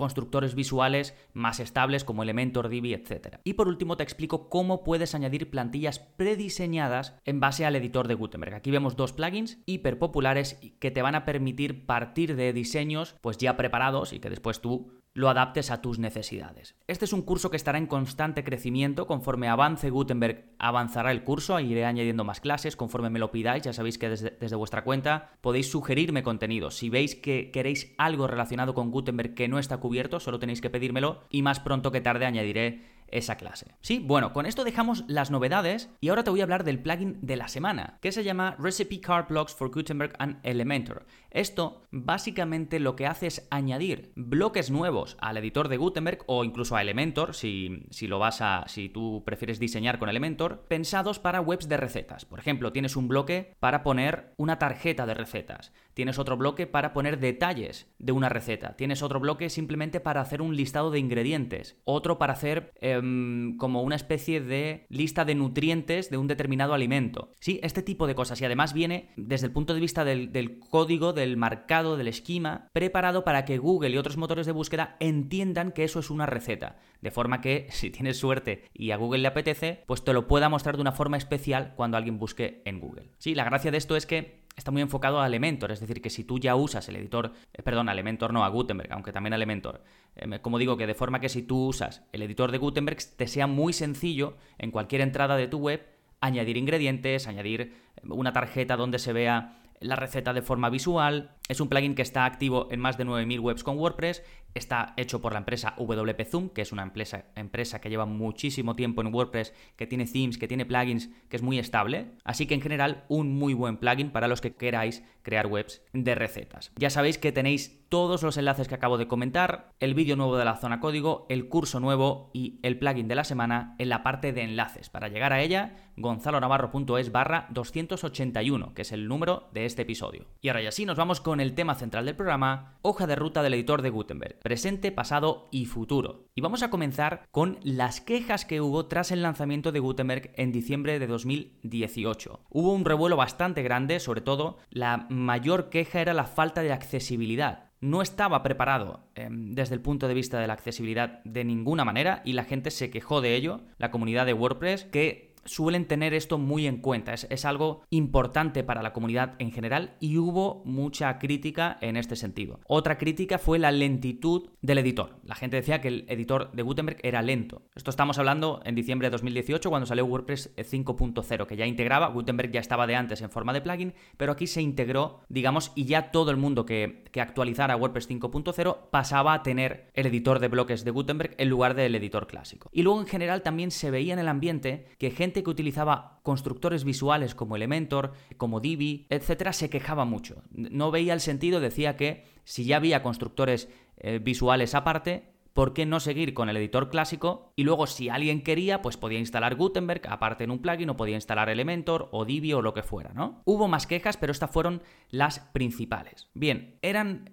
constructores 0.03 0.57
visuales 0.57 1.15
más 1.33 1.61
estables 1.61 2.03
como 2.03 2.25
Elementor, 2.25 2.69
Divi, 2.69 2.93
etc. 2.93 3.37
Y 3.45 3.53
por 3.53 3.69
último 3.69 3.97
te 3.97 4.03
explico 4.03 4.49
cómo 4.49 4.83
puedes 4.83 5.15
añadir 5.15 5.49
plantillas 5.49 6.01
prediseñadas 6.01 7.15
en 7.25 7.39
base 7.39 7.65
al 7.65 7.77
editor 7.77 8.09
de 8.09 8.15
Gutenberg. 8.15 8.55
Aquí 8.55 8.73
vemos 8.73 8.97
dos 8.97 9.13
plugins 9.13 9.63
hiper 9.65 10.01
populares 10.01 10.59
que 10.81 10.91
te 10.91 11.03
van 11.03 11.15
a 11.15 11.25
permitir 11.25 11.87
partir 11.87 12.35
de 12.35 12.53
diseños 12.53 13.15
pues 13.21 13.39
ya 13.39 13.57
preparados 13.57 14.13
y 14.13 14.19
que 14.19 14.29
después 14.29 14.61
tú 14.61 14.91
lo 15.15 15.29
adaptes 15.29 15.71
a 15.71 15.83
tus 15.83 15.99
necesidades. 15.99 16.75
Este 16.87 17.05
es 17.05 17.13
un 17.13 17.23
curso 17.23 17.51
que 17.51 17.57
estará 17.57 17.79
en 17.79 17.87
constante 17.87 18.45
crecimiento. 18.45 19.07
Conforme 19.07 19.49
avance 19.49 19.91
Gutenberg, 19.91 20.55
avanzará 20.59 21.11
el 21.11 21.25
curso, 21.25 21.61
iré 21.61 21.85
añadiendo 21.85 22.25
más 22.25 22.41
clases 22.41 22.77
conforme 22.77 23.11
me 23.11 23.19
lo 23.19 23.31
pidáis. 23.31 23.65
Ya 23.65 23.73
sabéis 23.73 23.99
que 23.99 24.09
desde, 24.09 24.31
desde, 24.41 24.57
vuestra 24.57 24.85
cuenta 24.85 25.33
podéis 25.41 25.71
sugerirme 25.71 26.23
contenido. 26.23 26.71
Si 26.71 26.89
veis 26.89 27.15
que 27.15 27.51
queréis 27.51 27.95
algo 27.99 28.27
relacionado 28.27 28.75
con 28.75 28.91
Gutenberg 28.91 29.35
que 29.35 29.49
no 29.49 29.59
está 29.59 29.79
cubierto, 29.79 30.21
solo 30.21 30.39
tenéis 30.39 30.61
que 30.61 30.71
pedírmelo 30.71 31.25
y 31.29 31.43
más 31.43 31.61
pronto 31.61 31.93
que 31.93 32.01
tarde 32.01 32.25
añadiré 32.25 32.92
esa 33.13 33.37
clase. 33.37 33.75
Sí, 33.81 34.01
bueno, 34.01 34.33
con 34.33 34.47
esto 34.47 34.65
dejamos 34.65 35.05
las 35.07 35.31
novedades 35.31 35.91
y 36.01 36.09
ahora 36.09 36.25
te 36.25 36.31
voy 36.31 36.41
a 36.41 36.45
hablar 36.45 36.65
del 36.65 36.81
plugin 36.81 37.19
de 37.21 37.37
la 37.37 37.49
semana, 37.49 37.99
que 38.01 38.11
se 38.11 38.25
llama 38.25 38.57
Recipe 38.59 39.01
Card 39.01 39.29
Blocks 39.29 39.55
for 39.55 39.71
Gutenberg 39.71 40.15
and 40.19 40.41
Elementor. 40.43 41.07
Esto 41.31 41.83
básicamente 41.91 42.81
lo 42.81 42.97
que 42.97 43.07
hace 43.07 43.27
es 43.27 43.47
añadir 43.51 44.13
bloques 44.17 44.71
nuevos 44.71 45.17
al 45.21 45.37
editor 45.37 45.69
de 45.69 45.77
Gutenberg 45.77 46.19
o 46.27 46.45
incluso 46.45 46.77
a 46.77 46.83
Elementor, 46.83 47.35
si, 47.35 47.87
si 47.91 48.07
lo 48.07 48.19
vas 48.19 48.41
a, 48.41 48.65
si 48.67 48.89
tú 48.89 49.23
prefieres 49.25 49.59
diseñar 49.59 49.99
con 49.99 50.09
Elementor, 50.09 50.67
pensados 50.69 51.19
para 51.19 51.41
webs 51.41 51.69
de 51.69 51.77
recetas. 51.77 52.25
Por 52.25 52.39
ejemplo, 52.39 52.73
tienes 52.73 52.97
un 52.97 53.09
bloque 53.09 53.55
para 53.61 53.83
poner 53.83 54.35
una 54.37 54.59
tarjeta 54.59 55.07
de 55.07 55.15
recetas, 55.15 55.73
tienes 55.95 56.19
otro 56.19 56.37
bloque 56.37 56.67
para 56.67 56.93
poner 56.93 57.19
detalles 57.19 57.93
de 57.99 58.13
una 58.13 58.29
receta, 58.29 58.77
tienes 58.77 59.03
otro 59.03 59.21
bloque 59.21 59.51
simplemente 59.51 60.01
para 60.01 60.21
hacer 60.21 60.43
un 60.43 60.57
listado 60.57 60.91
de 60.91 60.99
ingredientes, 60.99 61.81
otro 61.85 62.19
para 62.19 62.33
hacer 62.33 62.73
em, 62.81 63.57
como 63.57 63.83
una 63.83 63.97
especie 63.97 64.41
de 64.41 64.87
lista 64.89 65.25
de 65.25 65.35
nutrientes 65.35 66.11
de 66.11 66.17
un 66.17 66.27
determinado 66.27 66.75
alimento. 66.75 67.33
Sí, 67.41 67.61
este 67.63 67.83
tipo 67.83 68.07
de 68.07 68.15
cosas 68.15 68.41
y 68.41 68.45
además 68.45 68.73
viene 68.73 69.11
desde 69.17 69.47
el 69.47 69.53
punto 69.53 69.75
de 69.75 69.81
vista 69.81 70.05
del, 70.05 70.33
del 70.33 70.59
código, 70.59 71.13
del 71.13 71.37
marcado, 71.37 71.97
del 71.97 72.09
esquema, 72.09 72.69
preparado 72.73 73.25
para 73.25 73.45
que 73.45 73.59
Google 73.59 73.91
y 73.91 73.99
otros 73.99 74.17
motores 74.17 74.47
de 74.47 74.53
búsqueda 74.53 74.97
entiendan 75.01 75.73
que 75.73 75.85
eso 75.85 76.01
es 76.01 76.11
una 76.11 76.27
receta. 76.27 76.77
De 77.01 77.11
forma 77.11 77.41
que, 77.41 77.67
si 77.71 77.91
tienes 77.91 78.19
suerte 78.19 78.65
y 78.73 78.91
a 78.91 78.97
Google 78.97 79.23
le 79.23 79.29
apetece, 79.29 79.85
pues 79.87 80.05
te 80.05 80.13
lo 80.13 80.27
pueda 80.27 80.49
mostrar 80.49 80.77
de 80.77 80.83
una 80.83 80.93
forma 80.93 81.17
especial 81.17 81.75
cuando 81.77 81.97
alguien 81.97 82.19
busque 82.19 82.63
en 82.65 82.81
Google. 82.81 83.11
Sí, 83.19 83.35
la 83.35 83.45
gracia 83.45 83.71
de 83.71 83.79
esto 83.79 83.97
es 83.97 84.07
que 84.07 84.42
está 84.57 84.71
muy 84.71 84.83
enfocado 84.83 85.21
a 85.21 85.27
Elementor, 85.27 85.73
es 85.73 85.81
decir, 85.81 86.01
que 86.03 86.11
si 86.11 86.25
tú 86.25 86.39
ya 86.39 86.57
usas 86.57 86.89
el 86.89 86.97
editor, 86.97 87.33
eh, 87.53 87.63
perdón, 87.63 87.89
a 87.89 87.93
Elementor 87.93 88.33
no, 88.33 88.45
a 88.45 88.49
Gutenberg, 88.49 88.93
aunque 88.93 89.13
también 89.13 89.33
a 89.33 89.37
Elementor, 89.37 89.83
eh, 90.17 90.39
como 90.41 90.59
digo, 90.59 90.77
que 90.77 90.87
de 90.87 90.95
forma 90.95 91.21
que 91.21 91.29
si 91.29 91.43
tú 91.43 91.67
usas 91.67 92.03
el 92.13 92.23
editor 92.23 92.53
de 92.53 92.59
Gutenberg, 92.59 92.99
te 93.17 93.27
sea 93.27 93.47
muy 93.47 93.73
sencillo 93.73 94.37
en 94.59 94.71
cualquier 94.71 95.01
entrada 95.01 95.37
de 95.37 95.49
tu 95.49 95.59
web 95.59 95.87
añadir 96.21 96.57
ingredientes, 96.57 97.27
añadir 97.27 97.75
una 98.05 98.33
tarjeta 98.33 98.77
donde 98.77 98.99
se 98.99 99.13
vea 99.13 99.59
la 99.83 99.97
receta 99.97 100.33
de 100.33 100.43
forma 100.43 100.71
visual. 100.71 101.33
Es 101.49 101.61
un 101.61 101.69
plugin 101.69 101.95
que 101.95 102.03
está 102.03 102.25
activo 102.25 102.69
en 102.71 102.81
más 102.81 102.97
de 102.97 103.05
9.000 103.05 103.41
webs 103.41 103.65
con 103.65 103.77
WordPress. 103.79 104.23
Está 104.55 104.95
hecho 104.97 105.21
por 105.21 105.33
la 105.33 105.39
empresa 105.39 105.75
WP 105.79 106.25
Zoom, 106.27 106.49
que 106.51 106.63
es 106.63 106.73
una 106.73 106.83
empresa, 106.83 107.27
empresa 107.37 107.81
que 107.81 107.91
lleva 107.91 108.07
muchísimo 108.07 108.77
tiempo 108.77 109.01
en 109.01 109.15
WordPress, 109.15 109.55
que 109.77 109.87
tiene 109.87 110.07
themes, 110.07 110.39
que 110.39 110.49
tiene 110.49 110.67
plugins, 110.67 111.11
que 111.29 111.37
es 111.37 111.43
muy 111.43 111.59
estable. 111.59 112.13
Así 112.25 112.47
que 112.47 112.55
en 112.55 112.61
general 112.61 113.05
un 113.09 113.35
muy 113.35 113.55
buen 113.55 113.79
plugin 113.79 114.11
para 114.11 114.29
los 114.29 114.41
que 114.41 114.55
queráis 114.55 115.03
crear 115.23 115.47
webs 115.47 115.83
de 115.93 116.15
recetas. 116.15 116.73
Ya 116.77 116.91
sabéis 116.91 117.19
que 117.19 117.33
tenéis 117.33 117.83
todos 117.89 118.23
los 118.23 118.39
enlaces 118.39 118.69
que 118.69 118.75
acabo 118.75 118.97
de 118.97 119.07
comentar, 119.07 119.71
el 119.79 119.93
vídeo 119.95 120.17
nuevo 120.17 120.39
de 120.39 120.47
la 120.47 120.57
zona 120.57 120.81
código, 120.81 121.27
el 121.29 121.49
curso 121.49 121.79
nuevo 121.79 122.31
y 122.33 122.59
el 122.63 122.79
plugin 122.79 123.07
de 123.07 123.15
la 123.15 123.25
semana 123.25 123.77
en 123.79 123.91
la 123.91 124.03
parte 124.03 124.33
de 124.33 124.43
enlaces. 124.43 124.89
Para 124.89 125.09
llegar 125.09 125.35
a 125.35 125.43
ella, 125.43 125.77
gonzalonavarro.es 125.99 127.13
barra 127.13 127.49
281, 127.51 128.73
que 128.75 128.83
es 128.83 128.93
el 128.93 129.09
número 129.09 129.51
de 129.53 129.67
este 129.67 129.83
episodio. 129.83 130.25
Y 130.41 130.49
ahora 130.49 130.63
ya 130.63 130.73
sí, 130.73 130.87
nos 130.87 130.97
vamos 130.97 131.21
con 131.21 131.41
el 131.41 131.55
tema 131.55 131.75
central 131.75 132.07
del 132.07 132.17
programa, 132.17 132.79
hoja 132.81 133.07
de 133.07 133.15
ruta 133.15 133.43
del 133.43 133.55
editor 133.55 133.83
de 133.83 133.91
Gutenberg, 133.91 134.39
presente, 134.43 134.93
pasado 134.93 135.49
y 135.51 135.67
futuro. 135.67 136.27
Y 136.35 136.41
vamos 136.41 136.63
a 136.63 136.71
comenzar 136.71 137.27
con 137.31 137.59
las 137.63 138.01
quejas 138.01 138.45
que 138.45 138.61
hubo 138.61 138.87
tras 138.87 139.11
el 139.11 139.23
lanzamiento 139.23 139.73
de 139.73 139.81
Gutenberg 139.81 140.33
en 140.37 140.53
diciembre 140.53 140.99
de 140.99 141.07
2018. 141.07 142.41
Hubo 142.51 142.73
un 142.73 142.85
revuelo 142.85 143.17
bastante 143.17 143.63
grande, 143.63 144.01
sobre 144.01 144.21
todo 144.21 144.59
la 144.71 145.07
mayor 145.09 145.71
queja 145.71 146.01
era 146.01 146.15
la 146.15 146.25
falta 146.25 146.63
de 146.63 146.73
accesibilidad 146.73 147.73
no 147.83 148.01
estaba 148.01 148.45
preparado 148.45 149.01
em, 149.17 149.55
desde 149.55 149.75
el 149.75 149.81
punto 149.81 150.07
de 150.07 150.15
vista 150.15 150.39
de 150.39 150.47
la 150.47 150.53
accesibilidad 150.53 151.21
de 151.25 151.45
ninguna 151.45 151.85
manera 151.85 152.23
y 152.25 152.33
la 152.33 152.45
gente 152.45 152.71
se 152.71 152.91
quejó 152.91 153.21
de 153.21 153.35
ello, 153.35 153.61
la 153.77 153.91
comunidad 153.91 154.25
de 154.25 154.35
WordPress, 154.35 154.85
que 154.85 155.32
suelen 155.45 155.87
tener 155.87 156.15
esto 156.15 156.39
muy 156.39 156.67
en 156.67 156.79
cuenta. 156.79 157.15
Es, 157.15 157.43
algo 157.45 157.83
importante 157.91 158.63
para 158.63 158.83
la 158.83 158.93
comunidad 158.93 159.35
en 159.41 159.51
general 159.51 159.97
y 159.99 160.17
hubo 160.19 160.63
mucha 160.65 161.19
crítica 161.19 161.79
en 161.81 161.97
este 161.97 162.15
sentido. 162.15 162.61
Otra 162.69 162.99
crítica 162.99 163.39
fue 163.39 163.59
la 163.59 163.73
lentitud 163.73 164.51
del 164.61 164.79
editor. 164.79 165.17
La 165.25 165.35
gente 165.35 165.57
decía 165.57 165.81
que 165.81 165.89
el 165.89 166.05
editor 166.09 166.53
de 166.53 166.63
Gutenberg 166.63 166.99
era 167.03 167.21
lento. 167.21 167.63
Esto 167.75 167.91
estamos 167.91 168.19
hablando 168.19 168.61
en 168.65 168.77
diciembre 168.77 169.09
de 169.09 169.13
2018 169.13 169.71
cuando 169.71 169.87
salió 169.87 170.05
WordPress 170.07 170.55
5.0, 170.57 171.47
que 171.47 171.57
ya 171.57 171.67
integraba, 171.67 172.09
Gutenberg 172.09 172.53
ya 172.53 172.61
estaba 172.61 172.87
de 172.87 172.95
antes 172.95 173.23
en 173.23 173.31
forma 173.31 173.53
de 173.53 173.61
plugin, 173.61 173.95
pero 174.17 174.33
aquí 174.33 174.47
se 174.47 174.63
integró, 174.63 175.21
digamos, 175.29 175.73
y 175.75 175.87
ya 175.87 176.13
todo 176.13 176.31
el 176.31 176.37
mundo 176.37 176.65
que, 176.65 177.05
que 177.11 177.21
actualizara 177.21 177.77
WordPress 177.77 178.09
5.0 178.09 178.91
pasaba 178.91 179.35
a 179.35 179.43
tener 179.43 179.91
el 179.95 180.07
editor 180.07 180.39
de 180.39 180.49
bloques 180.49 180.85
de 180.85 180.93
Gutenberg 180.93 181.35
en 181.39 181.49
lugar 181.49 181.75
del 181.75 181.95
editor 181.95 182.27
clásico. 182.29 182.69
Y 182.73 182.83
luego 182.83 183.01
en 183.01 183.07
general 183.07 183.43
también 183.43 183.71
se 183.73 183.91
veía 183.91 184.13
en 184.13 184.21
el 184.21 184.29
ambiente 184.29 184.87
que 184.99 185.11
gente 185.11 185.32
que 185.33 185.51
utilizaba 185.51 186.21
constructores 186.23 186.85
visuales 186.85 187.35
como 187.35 187.57
Elementor, 187.57 188.13
como 188.37 188.61
Divi, 188.61 189.07
etcétera, 189.09 189.53
se 189.53 189.71
quejaba 189.71 190.05
mucho. 190.05 190.43
No 190.51 190.91
veía 190.91 191.15
el 191.15 191.21
sentido, 191.21 191.61
decía 191.61 191.97
que 191.97 192.25
si 192.45 192.65
ya 192.65 192.77
había 192.77 193.03
constructores 193.03 193.69
eh, 193.97 194.19
visuales 194.19 194.75
aparte, 194.75 195.33
¿por 195.53 195.73
qué 195.73 195.87
no 195.87 196.01
seguir 196.01 196.35
con 196.35 196.49
el 196.49 196.57
editor 196.57 196.91
clásico? 196.91 197.53
Y 197.57 197.65
luego, 197.65 197.87
si 197.87 198.09
alguien 198.09 198.43
quería, 198.43 198.83
pues 198.83 198.97
podía 198.97 199.19
instalar 199.19 199.57
Gutenberg 199.57 200.03
aparte 200.09 200.45
en 200.45 200.51
un 200.51 200.61
plugin 200.61 200.91
o 200.91 200.97
podía 200.97 201.17
instalar 201.17 201.49
Elementor 201.49 202.09
o 202.13 202.25
Divi 202.25 202.53
o 202.53 202.63
lo 202.63 202.75
que 202.75 202.83
fuera, 202.83 203.13
¿no? 203.15 203.43
Hubo 203.45 203.69
más 203.69 203.87
quejas, 203.87 204.17
pero 204.17 204.33
estas 204.33 204.51
fueron 204.51 204.83
las 205.11 205.41
principales. 205.41 206.29
Bien, 206.35 206.79
eran 206.83 207.31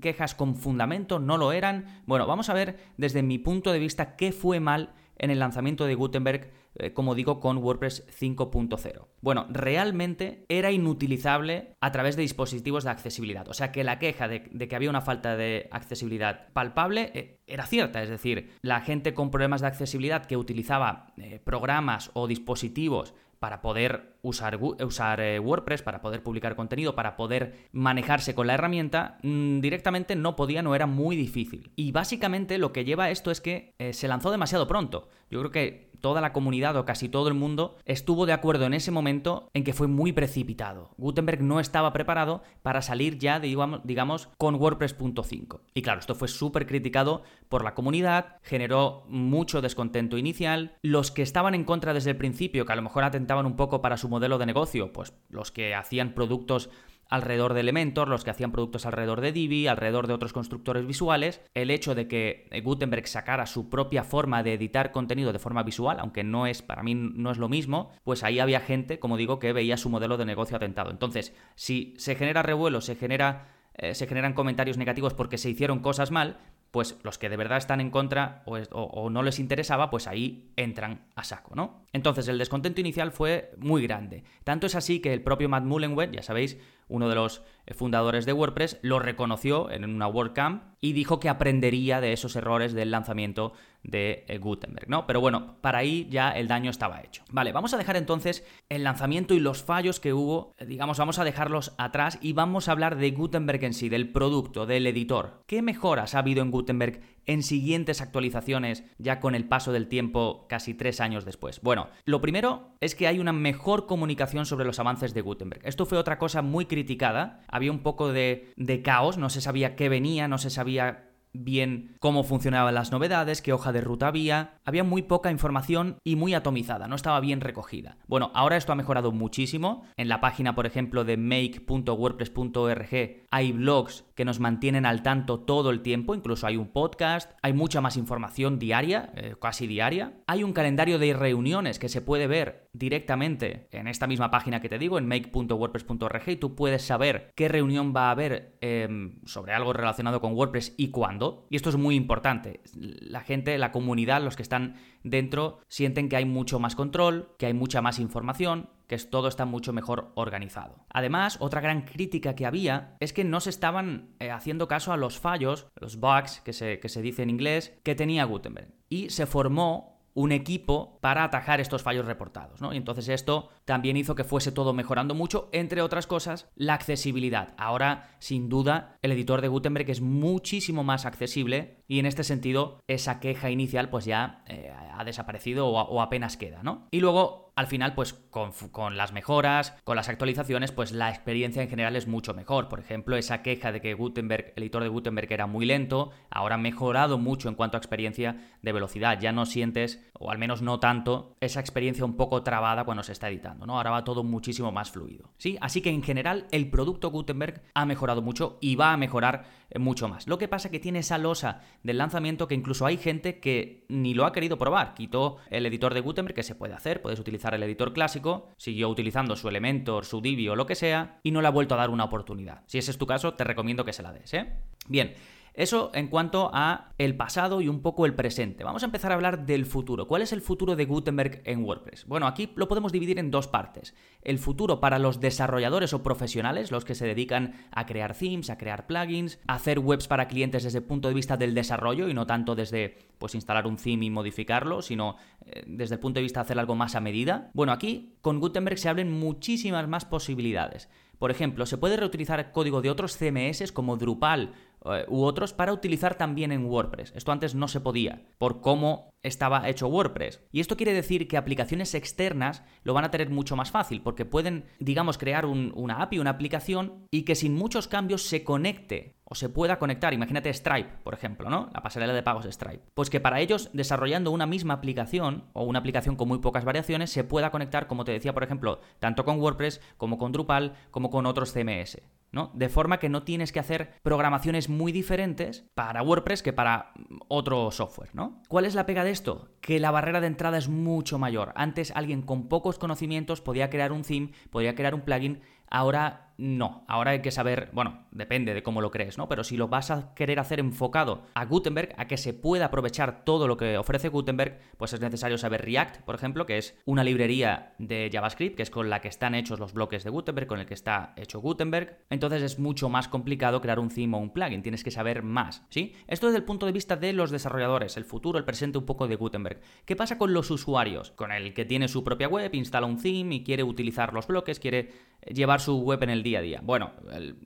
quejas 0.00 0.34
con 0.34 0.56
fundamento, 0.56 1.18
no 1.18 1.38
lo 1.38 1.52
eran. 1.52 2.02
Bueno, 2.06 2.26
vamos 2.26 2.50
a 2.50 2.54
ver 2.54 2.78
desde 2.96 3.22
mi 3.22 3.38
punto 3.38 3.72
de 3.72 3.78
vista 3.78 4.16
qué 4.16 4.32
fue 4.32 4.60
mal 4.60 4.94
en 5.16 5.30
el 5.30 5.38
lanzamiento 5.38 5.86
de 5.86 5.94
Gutenberg 5.94 6.50
eh, 6.74 6.94
como 6.94 7.14
digo, 7.14 7.38
con 7.38 7.58
WordPress 7.58 8.06
5.0. 8.18 9.06
Bueno, 9.20 9.46
realmente 9.50 10.46
era 10.48 10.70
inutilizable 10.70 11.76
a 11.80 11.92
través 11.92 12.16
de 12.16 12.22
dispositivos 12.22 12.84
de 12.84 12.90
accesibilidad. 12.90 13.46
O 13.48 13.54
sea 13.54 13.72
que 13.72 13.84
la 13.84 13.98
queja 13.98 14.26
de, 14.26 14.42
que 14.42 14.76
había 14.76 14.88
una 14.88 15.02
falta 15.02 15.36
de 15.36 15.68
accesibilidad 15.70 16.48
palpable 16.54 17.10
eh, 17.14 17.40
era 17.46 17.66
cierta. 17.66 18.02
Es 18.02 18.08
decir, 18.08 18.52
la 18.62 18.80
gente 18.80 19.12
con 19.12 19.30
problemas 19.30 19.60
de 19.60 19.66
accesibilidad 19.66 20.24
que 20.24 20.38
utilizaba 20.38 21.12
eh, 21.18 21.40
programas 21.44 22.10
o 22.14 22.26
dispositivos 22.26 23.14
para 23.38 23.60
poder 23.60 24.16
usar, 24.22 24.58
usar 24.62 25.20
WordPress, 25.40 25.82
para 25.82 26.00
poder 26.00 26.22
publicar 26.22 26.54
contenido, 26.54 26.94
para 26.94 27.16
poder 27.16 27.68
manejarse 27.72 28.36
con 28.36 28.46
la 28.46 28.54
herramienta, 28.54 29.18
mm, 29.24 29.58
directamente 29.60 30.14
no 30.14 30.36
podía, 30.36 30.62
no 30.62 30.76
era 30.76 30.86
muy 30.86 31.16
difícil. 31.16 31.72
Y 31.74 31.90
básicamente 31.90 32.56
lo 32.56 32.72
que 32.72 32.84
lleva 32.84 33.10
esto 33.10 33.32
es 33.32 33.40
que 33.40 33.74
se 33.92 34.06
lanzó 34.06 34.30
demasiado 34.30 34.68
pronto. 34.68 35.08
Yo 35.28 35.40
creo 35.40 35.50
que 35.50 35.91
toda 36.02 36.20
la 36.20 36.34
comunidad 36.34 36.76
o 36.76 36.84
casi 36.84 37.08
todo 37.08 37.28
el 37.28 37.34
mundo 37.34 37.76
estuvo 37.86 38.26
de 38.26 38.34
acuerdo 38.34 38.66
en 38.66 38.74
ese 38.74 38.90
momento 38.90 39.48
en 39.54 39.64
que 39.64 39.72
fue 39.72 39.86
muy 39.86 40.12
precipitado. 40.12 40.90
Gutenberg 40.98 41.42
no 41.42 41.60
estaba 41.60 41.94
preparado 41.94 42.42
para 42.62 42.82
salir 42.82 43.18
ya, 43.18 43.40
digamos, 43.40 44.28
con 44.36 44.56
WordPress.5. 44.56 45.60
Y 45.72 45.80
claro, 45.80 46.00
esto 46.00 46.14
fue 46.14 46.28
súper 46.28 46.66
criticado 46.66 47.22
por 47.48 47.64
la 47.64 47.74
comunidad, 47.74 48.36
generó 48.42 49.04
mucho 49.08 49.62
descontento 49.62 50.18
inicial. 50.18 50.76
Los 50.82 51.10
que 51.10 51.22
estaban 51.22 51.54
en 51.54 51.64
contra 51.64 51.94
desde 51.94 52.10
el 52.10 52.16
principio, 52.16 52.66
que 52.66 52.72
a 52.72 52.76
lo 52.76 52.82
mejor 52.82 53.04
atentaban 53.04 53.46
un 53.46 53.56
poco 53.56 53.80
para 53.80 53.96
su 53.96 54.08
modelo 54.08 54.36
de 54.36 54.46
negocio, 54.46 54.92
pues 54.92 55.14
los 55.30 55.52
que 55.52 55.74
hacían 55.74 56.12
productos 56.14 56.68
alrededor 57.12 57.52
de 57.52 57.60
Elementor, 57.60 58.08
los 58.08 58.24
que 58.24 58.30
hacían 58.30 58.52
productos 58.52 58.86
alrededor 58.86 59.20
de 59.20 59.32
Divi, 59.32 59.66
alrededor 59.66 60.06
de 60.06 60.14
otros 60.14 60.32
constructores 60.32 60.86
visuales, 60.86 61.42
el 61.54 61.70
hecho 61.70 61.94
de 61.94 62.08
que 62.08 62.48
Gutenberg 62.64 63.06
sacara 63.06 63.46
su 63.46 63.68
propia 63.68 64.02
forma 64.02 64.42
de 64.42 64.54
editar 64.54 64.92
contenido 64.92 65.32
de 65.32 65.38
forma 65.38 65.62
visual, 65.62 65.98
aunque 66.00 66.24
no 66.24 66.46
es, 66.46 66.62
para 66.62 66.82
mí 66.82 66.94
no 66.94 67.30
es 67.30 67.38
lo 67.38 67.48
mismo, 67.50 67.90
pues 68.02 68.24
ahí 68.24 68.40
había 68.40 68.60
gente, 68.60 68.98
como 68.98 69.18
digo, 69.18 69.38
que 69.38 69.52
veía 69.52 69.76
su 69.76 69.90
modelo 69.90 70.16
de 70.16 70.24
negocio 70.24 70.56
atentado. 70.56 70.90
Entonces, 70.90 71.34
si 71.54 71.94
se 71.98 72.14
genera 72.14 72.42
revuelo, 72.42 72.80
se 72.80 72.96
genera 72.96 73.48
eh, 73.74 73.94
se 73.94 74.06
generan 74.06 74.34
comentarios 74.34 74.76
negativos 74.76 75.14
porque 75.14 75.38
se 75.38 75.48
hicieron 75.48 75.78
cosas 75.78 76.10
mal, 76.10 76.38
pues 76.70 76.98
los 77.02 77.18
que 77.18 77.28
de 77.28 77.36
verdad 77.36 77.58
están 77.58 77.80
en 77.80 77.90
contra 77.90 78.42
o, 78.46 79.10
no 79.10 79.22
les 79.22 79.38
interesaba, 79.38 79.90
pues 79.90 80.06
ahí 80.06 80.50
entran 80.56 81.06
a 81.14 81.22
saco, 81.22 81.54
¿no? 81.54 81.84
Entonces 81.92 82.28
el 82.28 82.38
descontento 82.38 82.80
inicial 82.80 83.12
fue 83.12 83.52
muy 83.58 83.82
grande. 83.82 84.24
Tanto 84.44 84.66
es 84.66 84.74
así 84.74 85.00
que 85.00 85.12
el 85.12 85.22
propio 85.22 85.48
Matt 85.48 85.64
Mullenweg, 85.64 86.12
ya 86.12 86.22
sabéis, 86.22 86.58
uno 86.88 87.08
de 87.08 87.14
los 87.14 87.42
fundadores 87.74 88.26
de 88.26 88.32
WordPress, 88.32 88.78
lo 88.82 88.98
reconoció 88.98 89.70
en 89.70 89.84
una 89.84 90.08
WordCamp 90.08 90.64
y 90.80 90.92
dijo 90.92 91.20
que 91.20 91.28
aprendería 91.28 92.00
de 92.00 92.12
esos 92.12 92.34
errores 92.34 92.72
del 92.72 92.90
lanzamiento 92.90 93.52
de 93.84 94.24
eh, 94.28 94.38
Gutenberg, 94.38 94.88
¿no? 94.88 95.06
Pero 95.06 95.20
bueno, 95.20 95.56
para 95.60 95.78
ahí 95.78 96.08
ya 96.10 96.30
el 96.30 96.48
daño 96.48 96.70
estaba 96.70 97.00
hecho. 97.00 97.22
Vale, 97.30 97.52
vamos 97.52 97.72
a 97.72 97.78
dejar 97.78 97.96
entonces 97.96 98.44
el 98.68 98.84
lanzamiento 98.84 99.34
y 99.34 99.40
los 99.40 99.62
fallos 99.62 100.00
que 100.00 100.12
hubo, 100.12 100.52
eh, 100.58 100.66
digamos, 100.66 100.98
vamos 100.98 101.18
a 101.18 101.24
dejarlos 101.24 101.72
atrás 101.78 102.18
y 102.20 102.32
vamos 102.32 102.68
a 102.68 102.72
hablar 102.72 102.96
de 102.96 103.10
Gutenberg 103.12 103.62
en 103.64 103.74
sí, 103.74 103.88
del 103.88 104.10
producto, 104.10 104.66
del 104.66 104.86
editor. 104.86 105.42
¿Qué 105.46 105.62
mejoras 105.62 106.14
ha 106.14 106.20
habido 106.20 106.42
en 106.42 106.50
Gutenberg 106.50 107.00
en 107.26 107.42
siguientes 107.42 108.00
actualizaciones 108.00 108.84
ya 108.98 109.20
con 109.20 109.34
el 109.34 109.44
paso 109.44 109.72
del 109.72 109.88
tiempo 109.88 110.46
casi 110.48 110.74
tres 110.74 111.00
años 111.00 111.24
después? 111.24 111.60
Bueno, 111.62 111.88
lo 112.04 112.20
primero 112.20 112.74
es 112.80 112.94
que 112.94 113.06
hay 113.06 113.18
una 113.18 113.32
mejor 113.32 113.86
comunicación 113.86 114.46
sobre 114.46 114.64
los 114.64 114.78
avances 114.78 115.14
de 115.14 115.20
Gutenberg. 115.20 115.60
Esto 115.64 115.86
fue 115.86 115.98
otra 115.98 116.18
cosa 116.18 116.42
muy 116.42 116.66
criticada, 116.66 117.40
había 117.48 117.70
un 117.70 117.80
poco 117.80 118.12
de, 118.12 118.52
caos, 118.84 119.18
no 119.18 119.30
se 119.30 119.40
sabía 119.40 119.76
qué 119.76 119.88
venía, 119.88 120.28
no 120.28 120.38
se 120.38 120.50
sabía 120.50 121.11
bien 121.32 121.96
cómo 122.00 122.24
funcionaban 122.24 122.74
las 122.74 122.92
novedades, 122.92 123.42
qué 123.42 123.52
hoja 123.52 123.72
de 123.72 123.80
ruta 123.80 124.08
había, 124.08 124.54
había 124.64 124.84
muy 124.84 125.02
poca 125.02 125.30
información 125.30 125.96
y 126.04 126.16
muy 126.16 126.34
atomizada, 126.34 126.88
no 126.88 126.96
estaba 126.96 127.20
bien 127.20 127.40
recogida. 127.40 127.96
Bueno, 128.06 128.30
ahora 128.34 128.56
esto 128.56 128.72
ha 128.72 128.76
mejorado 128.76 129.12
muchísimo. 129.12 129.84
En 129.96 130.08
la 130.08 130.20
página, 130.20 130.54
por 130.54 130.66
ejemplo, 130.66 131.04
de 131.04 131.16
make.wordpress.org 131.16 133.22
hay 133.30 133.52
blogs 133.52 134.04
que 134.14 134.24
nos 134.24 134.40
mantienen 134.40 134.86
al 134.86 135.02
tanto 135.02 135.40
todo 135.40 135.70
el 135.70 135.82
tiempo, 135.82 136.14
incluso 136.14 136.46
hay 136.46 136.56
un 136.56 136.68
podcast, 136.68 137.32
hay 137.42 137.52
mucha 137.52 137.80
más 137.80 137.96
información 137.96 138.58
diaria, 138.58 139.12
eh, 139.14 139.34
casi 139.40 139.66
diaria. 139.66 140.14
Hay 140.26 140.44
un 140.44 140.52
calendario 140.52 140.98
de 140.98 141.14
reuniones 141.14 141.78
que 141.78 141.88
se 141.88 142.00
puede 142.00 142.26
ver 142.26 142.68
directamente 142.72 143.68
en 143.70 143.86
esta 143.86 144.06
misma 144.06 144.30
página 144.30 144.60
que 144.60 144.68
te 144.68 144.78
digo, 144.78 144.98
en 144.98 145.06
make.wordpress.org, 145.06 146.28
y 146.28 146.36
tú 146.36 146.54
puedes 146.54 146.82
saber 146.82 147.32
qué 147.34 147.48
reunión 147.48 147.92
va 147.94 148.08
a 148.08 148.12
haber 148.12 148.56
em, 148.60 149.20
sobre 149.24 149.52
algo 149.52 149.72
relacionado 149.72 150.20
con 150.20 150.34
WordPress 150.34 150.74
y 150.76 150.90
cuándo. 150.90 151.46
Y 151.50 151.56
esto 151.56 151.68
es 151.68 151.76
muy 151.76 151.94
importante. 151.94 152.60
La 152.74 153.20
gente, 153.20 153.56
la 153.58 153.72
comunidad, 153.72 154.22
los 154.22 154.36
que 154.36 154.42
están 154.42 154.76
dentro, 155.02 155.60
sienten 155.68 156.08
que 156.08 156.16
hay 156.16 156.24
mucho 156.24 156.58
más 156.58 156.74
control, 156.74 157.34
que 157.38 157.46
hay 157.46 157.54
mucha 157.54 157.82
más 157.82 157.98
información, 157.98 158.70
que 158.86 158.98
todo 158.98 159.28
está 159.28 159.44
mucho 159.44 159.72
mejor 159.72 160.12
organizado. 160.16 160.84
Además, 160.90 161.38
otra 161.40 161.60
gran 161.60 161.82
crítica 161.82 162.34
que 162.34 162.46
había 162.46 162.96
es 163.00 163.12
que 163.12 163.24
no 163.24 163.40
se 163.40 163.50
estaban 163.50 164.14
eh, 164.20 164.30
haciendo 164.30 164.68
caso 164.68 164.92
a 164.92 164.96
los 164.96 165.18
fallos, 165.18 165.66
los 165.76 165.98
bugs 165.98 166.40
que 166.40 166.52
se, 166.52 166.78
que 166.78 166.88
se 166.88 167.02
dice 167.02 167.22
en 167.22 167.30
inglés, 167.30 167.78
que 167.84 167.94
tenía 167.94 168.24
Gutenberg. 168.24 168.68
Y 168.88 169.08
se 169.08 169.26
formó 169.26 169.91
un 170.14 170.32
equipo 170.32 170.98
para 171.00 171.24
atajar 171.24 171.60
estos 171.60 171.82
fallos 171.82 172.06
reportados, 172.06 172.60
¿no? 172.60 172.72
Y 172.72 172.76
entonces 172.76 173.08
esto 173.08 173.48
también 173.64 173.96
hizo 173.96 174.14
que 174.14 174.24
fuese 174.24 174.52
todo 174.52 174.72
mejorando 174.72 175.14
mucho, 175.14 175.48
entre 175.52 175.82
otras 175.82 176.06
cosas, 176.06 176.48
la 176.54 176.74
accesibilidad. 176.74 177.54
Ahora, 177.56 178.10
sin 178.18 178.48
duda, 178.48 178.96
el 179.02 179.12
editor 179.12 179.40
de 179.40 179.48
Gutenberg 179.48 179.90
es 179.90 180.00
muchísimo 180.00 180.84
más 180.84 181.06
accesible 181.06 181.82
y 181.88 181.98
en 181.98 182.06
este 182.06 182.24
sentido 182.24 182.80
esa 182.88 183.20
queja 183.20 183.50
inicial 183.50 183.88
pues 183.88 184.04
ya 184.04 184.44
eh, 184.46 184.72
ha 184.94 185.04
desaparecido 185.04 185.68
o, 185.68 185.80
o, 185.80 186.02
apenas 186.02 186.36
queda, 186.36 186.62
¿no? 186.62 186.88
Y 186.90 187.00
luego 187.00 187.51
al 187.62 187.68
final, 187.68 187.94
pues 187.94 188.12
con, 188.12 188.96
las 188.96 189.12
mejoras, 189.12 189.76
con 189.84 189.96
las 189.96 190.08
actualizaciones, 190.08 190.72
pues 190.72 190.92
la 190.92 191.10
experiencia 191.10 191.62
en 191.62 191.68
general 191.68 191.94
es 191.96 192.08
mucho 192.08 192.34
mejor. 192.34 192.68
Por 192.68 192.80
ejemplo, 192.80 193.16
esa 193.16 193.42
queja 193.42 193.70
de 193.70 193.80
que 193.80 193.94
Gutenberg, 193.94 194.52
el 194.56 194.64
editor 194.64 194.82
de 194.82 194.88
Gutenberg 194.88 195.32
era 195.32 195.46
muy 195.46 195.64
lento, 195.64 196.10
ahora 196.28 196.56
ha 196.56 196.58
mejorado 196.58 197.18
mucho 197.18 197.48
en 197.48 197.54
cuanto 197.54 197.76
a 197.76 197.78
experiencia 197.78 198.36
de 198.62 198.72
velocidad. 198.72 199.20
Ya 199.20 199.30
no 199.30 199.46
sientes, 199.46 200.04
o 200.18 200.30
al 200.30 200.38
menos 200.38 200.60
no 200.60 200.80
tanto, 200.80 201.36
esa 201.40 201.60
experiencia 201.60 202.04
un 202.04 202.16
poco 202.16 202.42
trabada 202.42 202.84
cuando 202.84 203.04
se 203.04 203.12
está 203.12 203.28
editando, 203.28 203.64
¿no? 203.64 203.76
Ahora 203.76 203.90
va 203.90 204.04
todo 204.04 204.24
muchísimo 204.24 204.72
más 204.72 204.90
fluido. 204.90 205.30
¿Sí? 205.38 205.56
Así 205.60 205.80
que 205.80 205.90
en 205.90 206.02
general 206.02 206.46
el 206.50 206.68
producto 206.68 207.10
Gutenberg 207.10 207.62
ha 207.74 207.86
mejorado 207.86 208.22
mucho 208.22 208.58
y 208.60 208.74
va 208.74 208.92
a 208.92 208.96
mejorar 208.96 209.44
eh, 209.70 209.78
mucho 209.78 210.08
más. 210.08 210.26
Lo 210.26 210.38
que 210.38 210.48
pasa 210.48 210.70
que 210.70 210.80
tiene 210.80 210.98
esa 210.98 211.18
losa 211.18 211.60
del 211.82 211.98
lanzamiento 211.98 212.48
que 212.48 212.54
incluso 212.54 212.86
hay 212.86 212.96
gente 212.96 213.40
que 213.40 213.84
ni 213.88 214.14
lo 214.14 214.26
ha 214.26 214.32
querido 214.32 214.58
probar. 214.58 214.94
Quitó 214.94 215.38
el 215.50 215.64
editor 215.66 215.94
de 215.94 216.00
Gutenberg 216.00 216.34
que 216.34 216.42
se 216.42 216.54
puede 216.54 216.74
hacer, 216.74 217.02
puedes 217.02 217.20
utilizar 217.20 217.51
el 217.54 217.62
editor 217.62 217.92
clásico, 217.92 218.48
siguió 218.56 218.88
utilizando 218.88 219.36
su 219.36 219.48
Elementor, 219.48 220.04
su 220.04 220.20
Divi 220.20 220.48
o 220.48 220.56
lo 220.56 220.66
que 220.66 220.74
sea, 220.74 221.20
y 221.22 221.30
no 221.30 221.40
le 221.40 221.48
ha 221.48 221.50
vuelto 221.50 221.74
a 221.74 221.78
dar 221.78 221.90
una 221.90 222.04
oportunidad. 222.04 222.62
Si 222.66 222.78
ese 222.78 222.90
es 222.90 222.98
tu 222.98 223.06
caso, 223.06 223.34
te 223.34 223.44
recomiendo 223.44 223.84
que 223.84 223.92
se 223.92 224.02
la 224.02 224.12
des, 224.12 224.32
¿eh? 224.34 224.52
Bien. 224.88 225.14
Eso 225.54 225.90
en 225.94 226.08
cuanto 226.08 226.50
a 226.54 226.92
el 226.96 227.16
pasado 227.16 227.60
y 227.60 227.68
un 227.68 227.82
poco 227.82 228.06
el 228.06 228.14
presente. 228.14 228.64
Vamos 228.64 228.82
a 228.82 228.86
empezar 228.86 229.12
a 229.12 229.16
hablar 229.16 229.44
del 229.44 229.66
futuro. 229.66 230.06
¿Cuál 230.06 230.22
es 230.22 230.32
el 230.32 230.40
futuro 230.40 230.76
de 230.76 230.86
Gutenberg 230.86 231.42
en 231.44 231.64
WordPress? 231.64 232.06
Bueno, 232.06 232.26
aquí 232.26 232.50
lo 232.56 232.68
podemos 232.68 232.90
dividir 232.90 233.18
en 233.18 233.30
dos 233.30 233.48
partes. 233.48 233.94
El 234.22 234.38
futuro 234.38 234.80
para 234.80 234.98
los 234.98 235.20
desarrolladores 235.20 235.92
o 235.92 236.02
profesionales, 236.02 236.70
los 236.70 236.84
que 236.84 236.94
se 236.94 237.06
dedican 237.06 237.54
a 237.70 237.84
crear 237.84 238.14
themes, 238.14 238.48
a 238.48 238.56
crear 238.56 238.86
plugins, 238.86 239.38
a 239.46 239.54
hacer 239.54 239.78
webs 239.78 240.08
para 240.08 240.26
clientes 240.26 240.62
desde 240.62 240.78
el 240.78 240.84
punto 240.84 241.08
de 241.08 241.14
vista 241.14 241.36
del 241.36 241.54
desarrollo 241.54 242.08
y 242.08 242.14
no 242.14 242.26
tanto 242.26 242.54
desde 242.54 242.96
pues 243.18 243.34
instalar 243.34 243.66
un 243.66 243.76
theme 243.76 244.06
y 244.06 244.10
modificarlo, 244.10 244.80
sino 244.80 245.16
eh, 245.44 245.64
desde 245.66 245.96
el 245.96 246.00
punto 246.00 246.18
de 246.18 246.24
vista 246.24 246.40
de 246.40 246.44
hacer 246.44 246.58
algo 246.58 246.74
más 246.74 246.94
a 246.94 247.00
medida. 247.00 247.50
Bueno, 247.52 247.72
aquí 247.72 248.16
con 248.22 248.40
Gutenberg 248.40 248.78
se 248.78 248.88
abren 248.88 249.12
muchísimas 249.12 249.86
más 249.86 250.04
posibilidades. 250.04 250.88
Por 251.22 251.30
ejemplo, 251.30 251.66
se 251.66 251.78
puede 251.78 251.96
reutilizar 251.96 252.50
código 252.50 252.82
de 252.82 252.90
otros 252.90 253.16
CMS 253.16 253.70
como 253.70 253.96
Drupal 253.96 254.54
eh, 254.84 255.04
u 255.08 255.22
otros 255.22 255.52
para 255.52 255.72
utilizar 255.72 256.16
también 256.16 256.52
en 256.52 256.66
WordPress. 256.66 257.12
Esto 257.14 257.32
antes 257.32 257.54
no 257.54 257.68
se 257.68 257.80
podía, 257.80 258.22
por 258.38 258.60
cómo 258.60 259.12
estaba 259.22 259.68
hecho 259.68 259.88
WordPress. 259.88 260.40
Y 260.50 260.60
esto 260.60 260.76
quiere 260.76 260.92
decir 260.92 261.28
que 261.28 261.36
aplicaciones 261.36 261.94
externas 261.94 262.64
lo 262.82 262.94
van 262.94 263.04
a 263.04 263.10
tener 263.10 263.30
mucho 263.30 263.56
más 263.56 263.70
fácil, 263.70 264.02
porque 264.02 264.24
pueden, 264.24 264.64
digamos, 264.78 265.18
crear 265.18 265.46
una 265.46 266.02
API, 266.02 266.18
una 266.18 266.30
aplicación, 266.30 267.06
y 267.10 267.22
que 267.22 267.34
sin 267.34 267.54
muchos 267.54 267.88
cambios 267.88 268.22
se 268.22 268.42
conecte 268.44 269.14
o 269.24 269.34
se 269.34 269.48
pueda 269.48 269.78
conectar. 269.78 270.12
Imagínate 270.12 270.52
Stripe, 270.52 270.98
por 271.04 271.14
ejemplo, 271.14 271.48
¿no? 271.48 271.70
La 271.72 271.82
pasarela 271.82 272.12
de 272.12 272.22
pagos 272.22 272.46
Stripe. 272.46 272.82
Pues 272.94 273.10
que 273.10 273.20
para 273.20 273.40
ellos, 273.40 273.70
desarrollando 273.72 274.30
una 274.30 274.46
misma 274.46 274.74
aplicación 274.74 275.44
o 275.52 275.64
una 275.64 275.78
aplicación 275.78 276.16
con 276.16 276.28
muy 276.28 276.38
pocas 276.38 276.64
variaciones, 276.64 277.10
se 277.10 277.24
pueda 277.24 277.50
conectar, 277.50 277.86
como 277.86 278.04
te 278.04 278.12
decía, 278.12 278.34
por 278.34 278.42
ejemplo, 278.42 278.80
tanto 278.98 279.24
con 279.24 279.40
WordPress 279.40 279.80
como 279.96 280.18
con 280.18 280.32
Drupal, 280.32 280.74
como 280.90 281.10
con 281.10 281.26
otros 281.26 281.52
CMS. 281.52 282.02
¿No? 282.32 282.50
De 282.54 282.68
forma 282.68 282.98
que 282.98 283.08
no 283.08 283.22
tienes 283.22 283.52
que 283.52 283.60
hacer 283.60 283.94
programaciones 284.02 284.68
muy 284.68 284.90
diferentes 284.90 285.64
para 285.74 286.02
WordPress 286.02 286.42
que 286.42 286.52
para 286.52 286.92
otro 287.28 287.70
software, 287.70 288.10
¿no? 288.14 288.42
¿Cuál 288.48 288.64
es 288.64 288.74
la 288.74 288.86
pega 288.86 289.04
de 289.04 289.10
esto? 289.10 289.50
Que 289.60 289.78
la 289.78 289.90
barrera 289.90 290.20
de 290.20 290.26
entrada 290.26 290.58
es 290.58 290.68
mucho 290.68 291.18
mayor. 291.18 291.52
Antes 291.54 291.92
alguien 291.94 292.22
con 292.22 292.48
pocos 292.48 292.78
conocimientos 292.78 293.40
podía 293.40 293.70
crear 293.70 293.92
un 293.92 294.02
theme, 294.02 294.32
podía 294.50 294.74
crear 294.74 294.94
un 294.94 295.02
plugin, 295.02 295.40
ahora 295.72 296.32
no, 296.38 296.84
ahora 296.88 297.12
hay 297.12 297.22
que 297.22 297.30
saber, 297.30 297.70
bueno, 297.72 298.06
depende 298.10 298.52
de 298.52 298.62
cómo 298.62 298.80
lo 298.80 298.90
crees, 298.90 299.16
¿no? 299.16 299.28
Pero 299.28 299.44
si 299.44 299.56
lo 299.56 299.68
vas 299.68 299.90
a 299.90 300.12
querer 300.14 300.40
hacer 300.40 300.58
enfocado 300.60 301.22
a 301.34 301.44
Gutenberg, 301.44 301.94
a 301.98 302.06
que 302.06 302.16
se 302.16 302.34
pueda 302.34 302.66
aprovechar 302.66 303.24
todo 303.24 303.46
lo 303.46 303.56
que 303.56 303.78
ofrece 303.78 304.08
Gutenberg, 304.08 304.58
pues 304.76 304.92
es 304.92 305.00
necesario 305.00 305.38
saber 305.38 305.64
React, 305.64 306.02
por 306.02 306.14
ejemplo, 306.14 306.44
que 306.44 306.58
es 306.58 306.76
una 306.84 307.04
librería 307.04 307.74
de 307.78 308.10
JavaScript, 308.12 308.56
que 308.56 308.62
es 308.62 308.70
con 308.70 308.90
la 308.90 309.00
que 309.00 309.08
están 309.08 309.34
hechos 309.34 309.60
los 309.60 309.72
bloques 309.72 310.04
de 310.04 310.10
Gutenberg, 310.10 310.48
con 310.48 310.58
el 310.58 310.66
que 310.66 310.74
está 310.74 311.12
hecho 311.16 311.40
Gutenberg. 311.40 311.98
Entonces 312.10 312.42
es 312.42 312.58
mucho 312.58 312.88
más 312.88 313.08
complicado 313.08 313.60
crear 313.60 313.78
un 313.78 313.90
theme 313.90 314.16
o 314.16 314.20
un 314.20 314.32
plugin, 314.32 314.62
tienes 314.62 314.82
que 314.82 314.90
saber 314.90 315.22
más, 315.22 315.64
¿sí? 315.68 315.94
Esto 316.08 316.26
desde 316.26 316.38
el 316.38 316.44
punto 316.44 316.66
de 316.66 316.72
vista 316.72 316.96
de 316.96 317.12
los 317.12 317.30
desarrolladores, 317.30 317.96
el 317.96 318.04
futuro, 318.04 318.38
el 318.38 318.44
presente 318.44 318.78
un 318.78 318.86
poco 318.86 319.06
de 319.06 319.16
Gutenberg. 319.16 319.60
¿Qué 319.84 319.96
pasa 319.96 320.18
con 320.18 320.32
los 320.32 320.50
usuarios? 320.50 321.12
Con 321.12 321.30
el 321.30 321.54
que 321.54 321.64
tiene 321.64 321.88
su 321.88 322.02
propia 322.02 322.28
web, 322.28 322.52
instala 322.54 322.86
un 322.86 323.00
theme 323.00 323.36
y 323.36 323.44
quiere 323.44 323.62
utilizar 323.62 324.12
los 324.12 324.26
bloques, 324.26 324.58
quiere 324.58 324.90
llevar 325.26 325.60
su 325.60 325.78
web 325.80 326.02
en 326.02 326.10
el 326.10 326.22
día 326.22 326.40
a 326.40 326.42
día. 326.42 326.60
Bueno, 326.62 326.92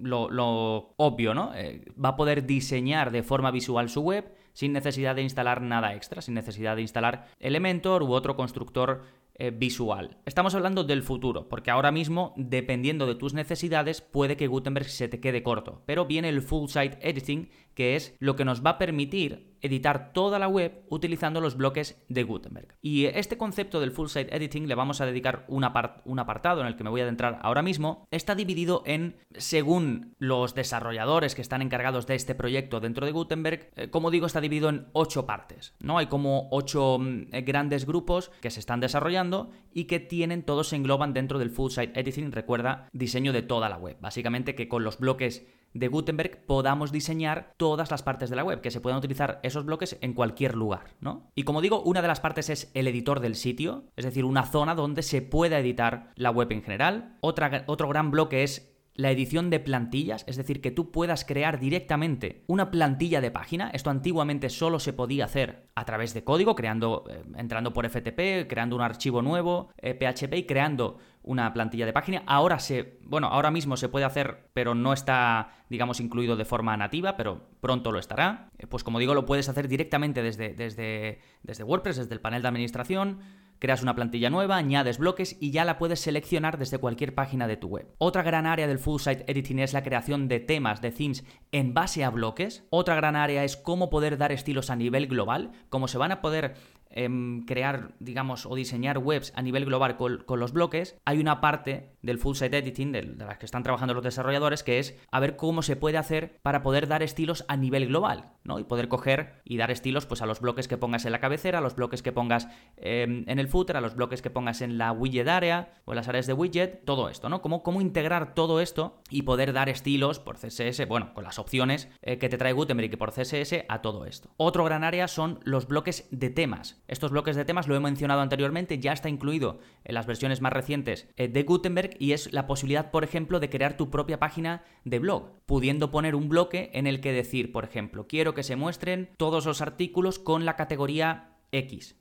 lo, 0.01 0.95
obvio, 0.97 1.35
¿no? 1.35 1.55
Eh, 1.55 1.85
va 2.03 2.11
a 2.11 2.17
poder 2.17 2.47
diseñar 2.47 3.11
de 3.11 3.23
forma 3.23 3.51
visual 3.51 3.89
su 3.89 4.01
web 4.03 4.33
sin 4.53 4.73
necesidad 4.73 5.15
de 5.15 5.23
instalar 5.23 5.61
nada 5.61 5.95
extra, 5.95 6.23
sin 6.23 6.35
necesidad 6.35 6.77
de 6.77 6.83
instalar 6.83 7.29
Elementor 7.41 8.03
u 8.03 8.13
otro 8.13 8.37
constructor 8.37 9.03
eh, 9.39 9.51
visual. 9.51 10.17
Estamos 10.25 10.55
hablando 10.55 10.83
del 10.83 11.03
futuro, 11.03 11.47
porque 11.51 11.71
ahora 11.71 11.93
mismo, 11.93 12.33
dependiendo 12.37 13.07
de 13.07 13.17
tus 13.17 13.35
necesidades, 13.35 14.01
puede 14.01 14.39
que 14.39 14.47
Gutenberg 14.47 14.87
se 14.87 15.09
te 15.09 15.21
quede 15.21 15.43
corto, 15.43 15.83
pero 15.85 16.07
viene 16.07 16.31
el 16.31 16.41
full 16.41 16.69
site 16.69 16.97
editing, 17.03 17.51
que 17.77 17.95
es 17.95 18.17
lo 18.19 18.35
que 18.35 18.45
nos 18.45 18.65
va 18.65 18.71
a 18.71 18.79
permitir 18.79 19.55
editar 19.61 20.13
toda 20.13 20.39
la 20.39 20.49
web 20.49 20.85
utilizando 20.89 21.41
los 21.41 21.57
bloques 21.57 22.03
de 22.09 22.23
Gutenberg. 22.23 22.75
Y 22.81 23.05
este 23.05 23.37
concepto 23.37 23.81
del 23.81 23.91
full 23.91 24.09
site 24.09 24.35
editing 24.35 24.67
le 24.67 24.75
vamos 24.75 25.01
a 25.01 25.07
dedicar 25.07 25.45
un, 25.49 25.65
apartado 25.65 26.61
en 26.61 26.67
el 26.67 26.77
que 26.77 26.85
me 26.85 26.91
voy 26.91 27.01
a 27.01 27.05
adentrar 27.05 27.39
ahora 27.43 27.63
mismo. 27.63 28.07
Está 28.11 28.35
dividido 28.35 28.83
en, 28.87 29.17
según 29.35 30.15
los 30.19 30.55
desarrolladores 30.55 31.35
que 31.35 31.43
están 31.43 31.63
encargados 31.63 32.07
de 32.07 32.15
este 32.15 32.35
proyecto 32.35 32.81
dentro 32.81 33.05
de 33.05 33.13
Gutenberg, 33.13 33.71
eh, 33.77 33.91
como 33.91 34.11
digo, 34.11 34.27
está 34.27 34.41
dividido 34.41 34.69
en 34.69 34.87
ocho 34.93 35.27
partes. 35.27 35.75
¿no? 35.81 35.99
Hay 35.99 36.07
como 36.07 36.49
ocho 36.53 36.99
mm, 36.99 37.29
grandes 37.45 37.87
grupos 37.87 38.31
que 38.41 38.51
se 38.51 38.61
están 38.61 38.81
desarrollando 38.81 39.51
y 39.73 39.85
que 39.85 40.01
tienen, 40.01 40.45
todos 40.45 40.69
se 40.69 40.77
engloban 40.77 41.13
dentro 41.13 41.39
del 41.39 41.51
full 41.51 41.71
site 41.71 41.99
editing, 41.99 42.33
recuerda, 42.33 42.89
diseño 42.93 43.33
de 43.33 43.43
toda 43.43 43.69
la 43.69 43.77
web. 43.77 43.97
Básicamente 44.01 44.55
que 44.55 44.69
con 44.69 44.85
los 44.85 44.99
bloques 44.99 45.47
de 45.77 45.89
Gutenberg 45.89 46.45
podamos 46.47 46.93
diseñar 46.93 47.55
todas 47.57 47.91
las 47.91 48.03
partes 48.03 48.31
de 48.31 48.37
la 48.37 48.45
web, 48.45 48.61
que 48.61 48.71
se 48.71 48.81
puedan 48.81 48.99
utilizar 48.99 49.41
esos 49.43 49.65
bloques 49.65 49.99
en 50.01 50.15
cualquier 50.15 50.55
lugar, 50.55 50.95
¿no? 51.01 51.31
Y 51.35 51.43
como 51.45 51.61
digo, 51.61 51.83
una 51.83 52.03
de 52.03 52.09
las 52.09 52.21
partes 52.21 52.51
es 52.51 52.71
el 52.75 52.89
editor 52.89 53.21
del 53.21 53.35
sitio, 53.35 53.85
es 53.97 54.05
decir, 54.05 54.25
una 54.25 54.45
zona 54.45 54.75
donde 54.75 55.03
se 55.03 55.23
pueda 55.23 55.59
editar 55.59 56.13
la 56.17 56.31
web 56.31 56.53
en 56.53 56.63
general. 56.63 57.17
Otra, 57.21 57.65
otro 57.67 57.89
gran 57.89 58.11
bloque 58.11 58.43
es 58.43 58.73
la 58.97 59.11
edición 59.11 59.51
de 59.51 59.61
plantillas, 59.61 60.25
es 60.27 60.37
decir, 60.37 60.61
que 60.61 60.71
tú 60.71 60.91
puedas 60.91 61.25
crear 61.25 61.61
directamente 61.61 62.45
una 62.47 62.71
plantilla 62.71 63.21
de 63.21 63.31
página. 63.31 63.71
Esto 63.71 63.91
antiguamente 63.91 64.49
solo 64.49 64.81
se 64.81 64.93
podía 64.93 65.27
hacer 65.27 65.69
a 65.75 65.85
través 65.85 66.15
de 66.15 66.25
código, 66.25 66.55
creando, 66.55 67.05
eh, 67.09 67.23
entrando 67.37 67.73
por 67.73 67.89
FTP, 67.89 68.49
creando 68.49 68.77
un 68.77 68.83
archivo 68.83 69.23
nuevo, 69.23 69.71
PHP 69.77 70.33
eh, 70.33 70.39
y 70.39 70.43
creando 70.45 70.99
una 71.27 71.53
plantilla 71.53 71.85
de 71.85 71.93
página. 71.93 72.23
Ahora 72.27 72.59
se, 72.59 72.99
bueno, 73.03 73.27
ahora 73.27 73.51
mismo 73.51 73.77
se 73.77 73.91
puede 73.91 74.07
hacer, 74.07 74.49
pero 74.55 74.75
no 74.75 74.95
está, 74.95 75.51
digamos, 75.69 76.01
incluido 76.01 76.37
de 76.37 76.47
forma 76.47 76.77
nativa, 76.77 77.17
pero 77.17 77.51
pronto 77.61 77.93
lo 77.93 77.99
estará. 77.99 78.49
Eh, 78.59 78.67
pues 78.67 78.83
como 78.83 78.99
digo, 78.99 79.13
lo 79.13 79.27
puedes 79.27 79.49
hacer 79.49 79.69
directamente 79.69 80.23
desde, 80.23 80.55
desde, 80.55 81.21
desde 81.43 81.65
WordPress, 81.65 81.97
desde 81.97 82.15
el 82.15 82.21
panel 82.21 82.43
de 82.43 82.49
administración 82.49 83.19
Creas 83.59 83.83
una 83.83 83.95
plantilla 83.95 84.29
nueva, 84.29 84.57
añades 84.57 84.99
bloques 84.99 85.37
y 85.41 85.51
ya 85.51 85.65
la 85.65 85.79
puedes 85.79 86.01
seleccionar 86.01 86.59
desde 86.59 86.77
cualquier 86.77 87.15
página 87.15 87.49
de 87.49 87.57
tu 87.57 87.69
web. 87.69 87.95
Otra 87.97 88.23
gran 88.23 88.45
área 88.45 88.67
del 88.67 88.79
full 88.79 89.01
site 89.01 89.25
editing 89.29 89.61
es 89.61 89.73
la 89.73 89.83
creación 89.83 90.29
de 90.29 90.41
temas, 90.41 90.83
de 90.83 90.91
themes 90.91 91.25
en 91.53 91.73
base 91.73 92.05
a 92.05 92.11
bloques. 92.11 92.67
Otra 92.69 92.97
gran 92.97 93.17
área 93.17 93.45
es 93.45 93.57
cómo 93.57 93.89
poder 93.89 94.19
dar 94.19 94.31
estilos 94.31 94.69
a 94.69 94.77
nivel 94.77 95.07
global, 95.07 95.53
cómo 95.71 95.89
se 95.89 95.97
van 95.97 96.13
a 96.13 96.21
poder 96.21 96.55
Em, 96.99 97.45
crear, 97.45 97.93
digamos, 98.01 98.47
o 98.47 98.55
diseñar 98.57 98.97
webs 98.97 99.31
a 99.37 99.43
nivel 99.43 99.67
global 99.67 99.99
con, 99.99 100.41
los 100.41 100.53
bloques, 100.53 100.97
hay 101.05 101.21
una 101.21 101.43
parte 101.43 101.93
del 102.07 102.19
full 102.19 102.35
site 102.35 102.59
editing, 102.59 102.93
de, 102.93 103.03
las 103.03 103.39
que 103.39 103.47
están 103.47 103.63
trabajando 103.63 103.95
los 103.95 104.05
desarrolladores, 104.05 104.63
que 104.63 104.79
es 104.79 104.99
a 105.11 105.21
ver 105.21 105.37
cómo 105.37 105.63
se 105.63 105.77
puede 105.77 105.99
hacer 105.99 106.39
para 106.43 106.63
poder 106.63 106.89
dar 106.89 107.03
estilos 107.03 107.45
a 107.49 107.57
nivel 107.57 107.89
global, 107.89 108.33
¿no? 108.45 108.59
Y 108.59 108.65
poder 108.65 108.89
coger 108.89 109.43
y 109.45 109.57
dar 109.57 109.71
estilos 109.71 110.07
pues, 110.07 110.23
a 110.23 110.27
los 110.27 110.41
bloques 110.41 110.69
que 110.69 110.79
pongas 110.79 111.05
en 111.05 111.13
la 111.13 111.21
cabecera, 111.21 111.59
a 111.59 111.61
los 111.61 111.77
bloques 111.77 112.03
que 112.03 112.13
pongas 112.13 112.49
em, 112.77 113.25
en 113.27 113.39
el 113.39 113.49
footer, 113.49 113.77
a 113.77 113.81
los 113.81 113.95
bloques 113.95 114.23
que 114.23 114.31
pongas 114.31 114.63
en 114.63 114.79
la 114.79 114.93
widget 114.93 115.29
area 115.29 115.73
o 115.85 115.93
en 115.93 115.97
las 115.97 116.09
áreas 116.09 116.27
de 116.27 116.33
widget, 116.33 116.85
todo 116.85 117.09
esto, 117.09 117.29
¿no? 117.29 117.43
Cómo, 117.43 117.63
cómo 117.63 117.81
integrar 117.81 118.35
todo 118.35 118.61
esto 118.61 119.01
y 119.11 119.23
poder 119.23 119.53
dar 119.53 119.69
estilos 119.69 120.19
por 120.21 120.37
CSS, 120.37 120.87
bueno, 120.89 121.13
con 121.15 121.25
las 121.25 121.39
opciones 121.39 121.89
eh, 122.03 122.19
que 122.19 122.29
te 122.29 122.39
trae 122.39 122.53
Gutenberg 122.53 122.93
y 122.93 122.97
por 122.97 123.13
CSS 123.13 123.65
a 123.69 123.83
todo 123.83 124.07
esto. 124.07 124.31
Otro 124.37 124.65
gran 124.65 124.85
área 124.85 125.09
son 125.09 125.41
los 125.45 125.67
bloques 125.67 126.09
de 126.11 126.31
temas. 126.31 126.83
Estos 126.89 127.11
bloques 127.11 127.37
de 127.37 127.45
temas, 127.45 127.69
lo 127.69 127.77
he 127.77 127.81
mencionado 127.81 128.21
anteriormente, 128.21 128.79
ya 128.79 128.93
está 128.93 129.09
incluido 129.09 129.59
en 129.85 129.95
las 129.95 130.07
versiones 130.07 130.41
más 130.41 130.53
recientes 130.53 131.09
eh, 131.17 131.29
de 131.29 131.43
Gutenberg 131.43 131.96
y 131.99 132.13
es 132.13 132.33
la 132.33 132.47
posibilidad, 132.47 132.91
por 132.91 133.05
ejemplo, 133.05 133.41
de 133.41 133.51
crear 133.51 133.77
tu 133.77 133.91
propia 133.91 134.19
página 134.19 134.65
de 134.85 134.99
blog, 134.99 135.41
pudiendo 135.47 135.91
poner 135.91 136.15
un 136.15 136.29
bloque 136.29 136.71
en 136.75 136.87
el 136.87 137.01
que 137.01 137.13
decir, 137.13 137.53
por 137.53 137.65
ejemplo, 137.65 138.07
quiero 138.07 138.35
que 138.35 138.43
se 138.43 138.57
muestren 138.57 139.11
todos 139.17 139.47
los 139.47 139.61
artículos 139.61 140.19
con 140.19 140.45
la 140.45 140.57
categoría 140.57 141.37
X. 141.53 141.97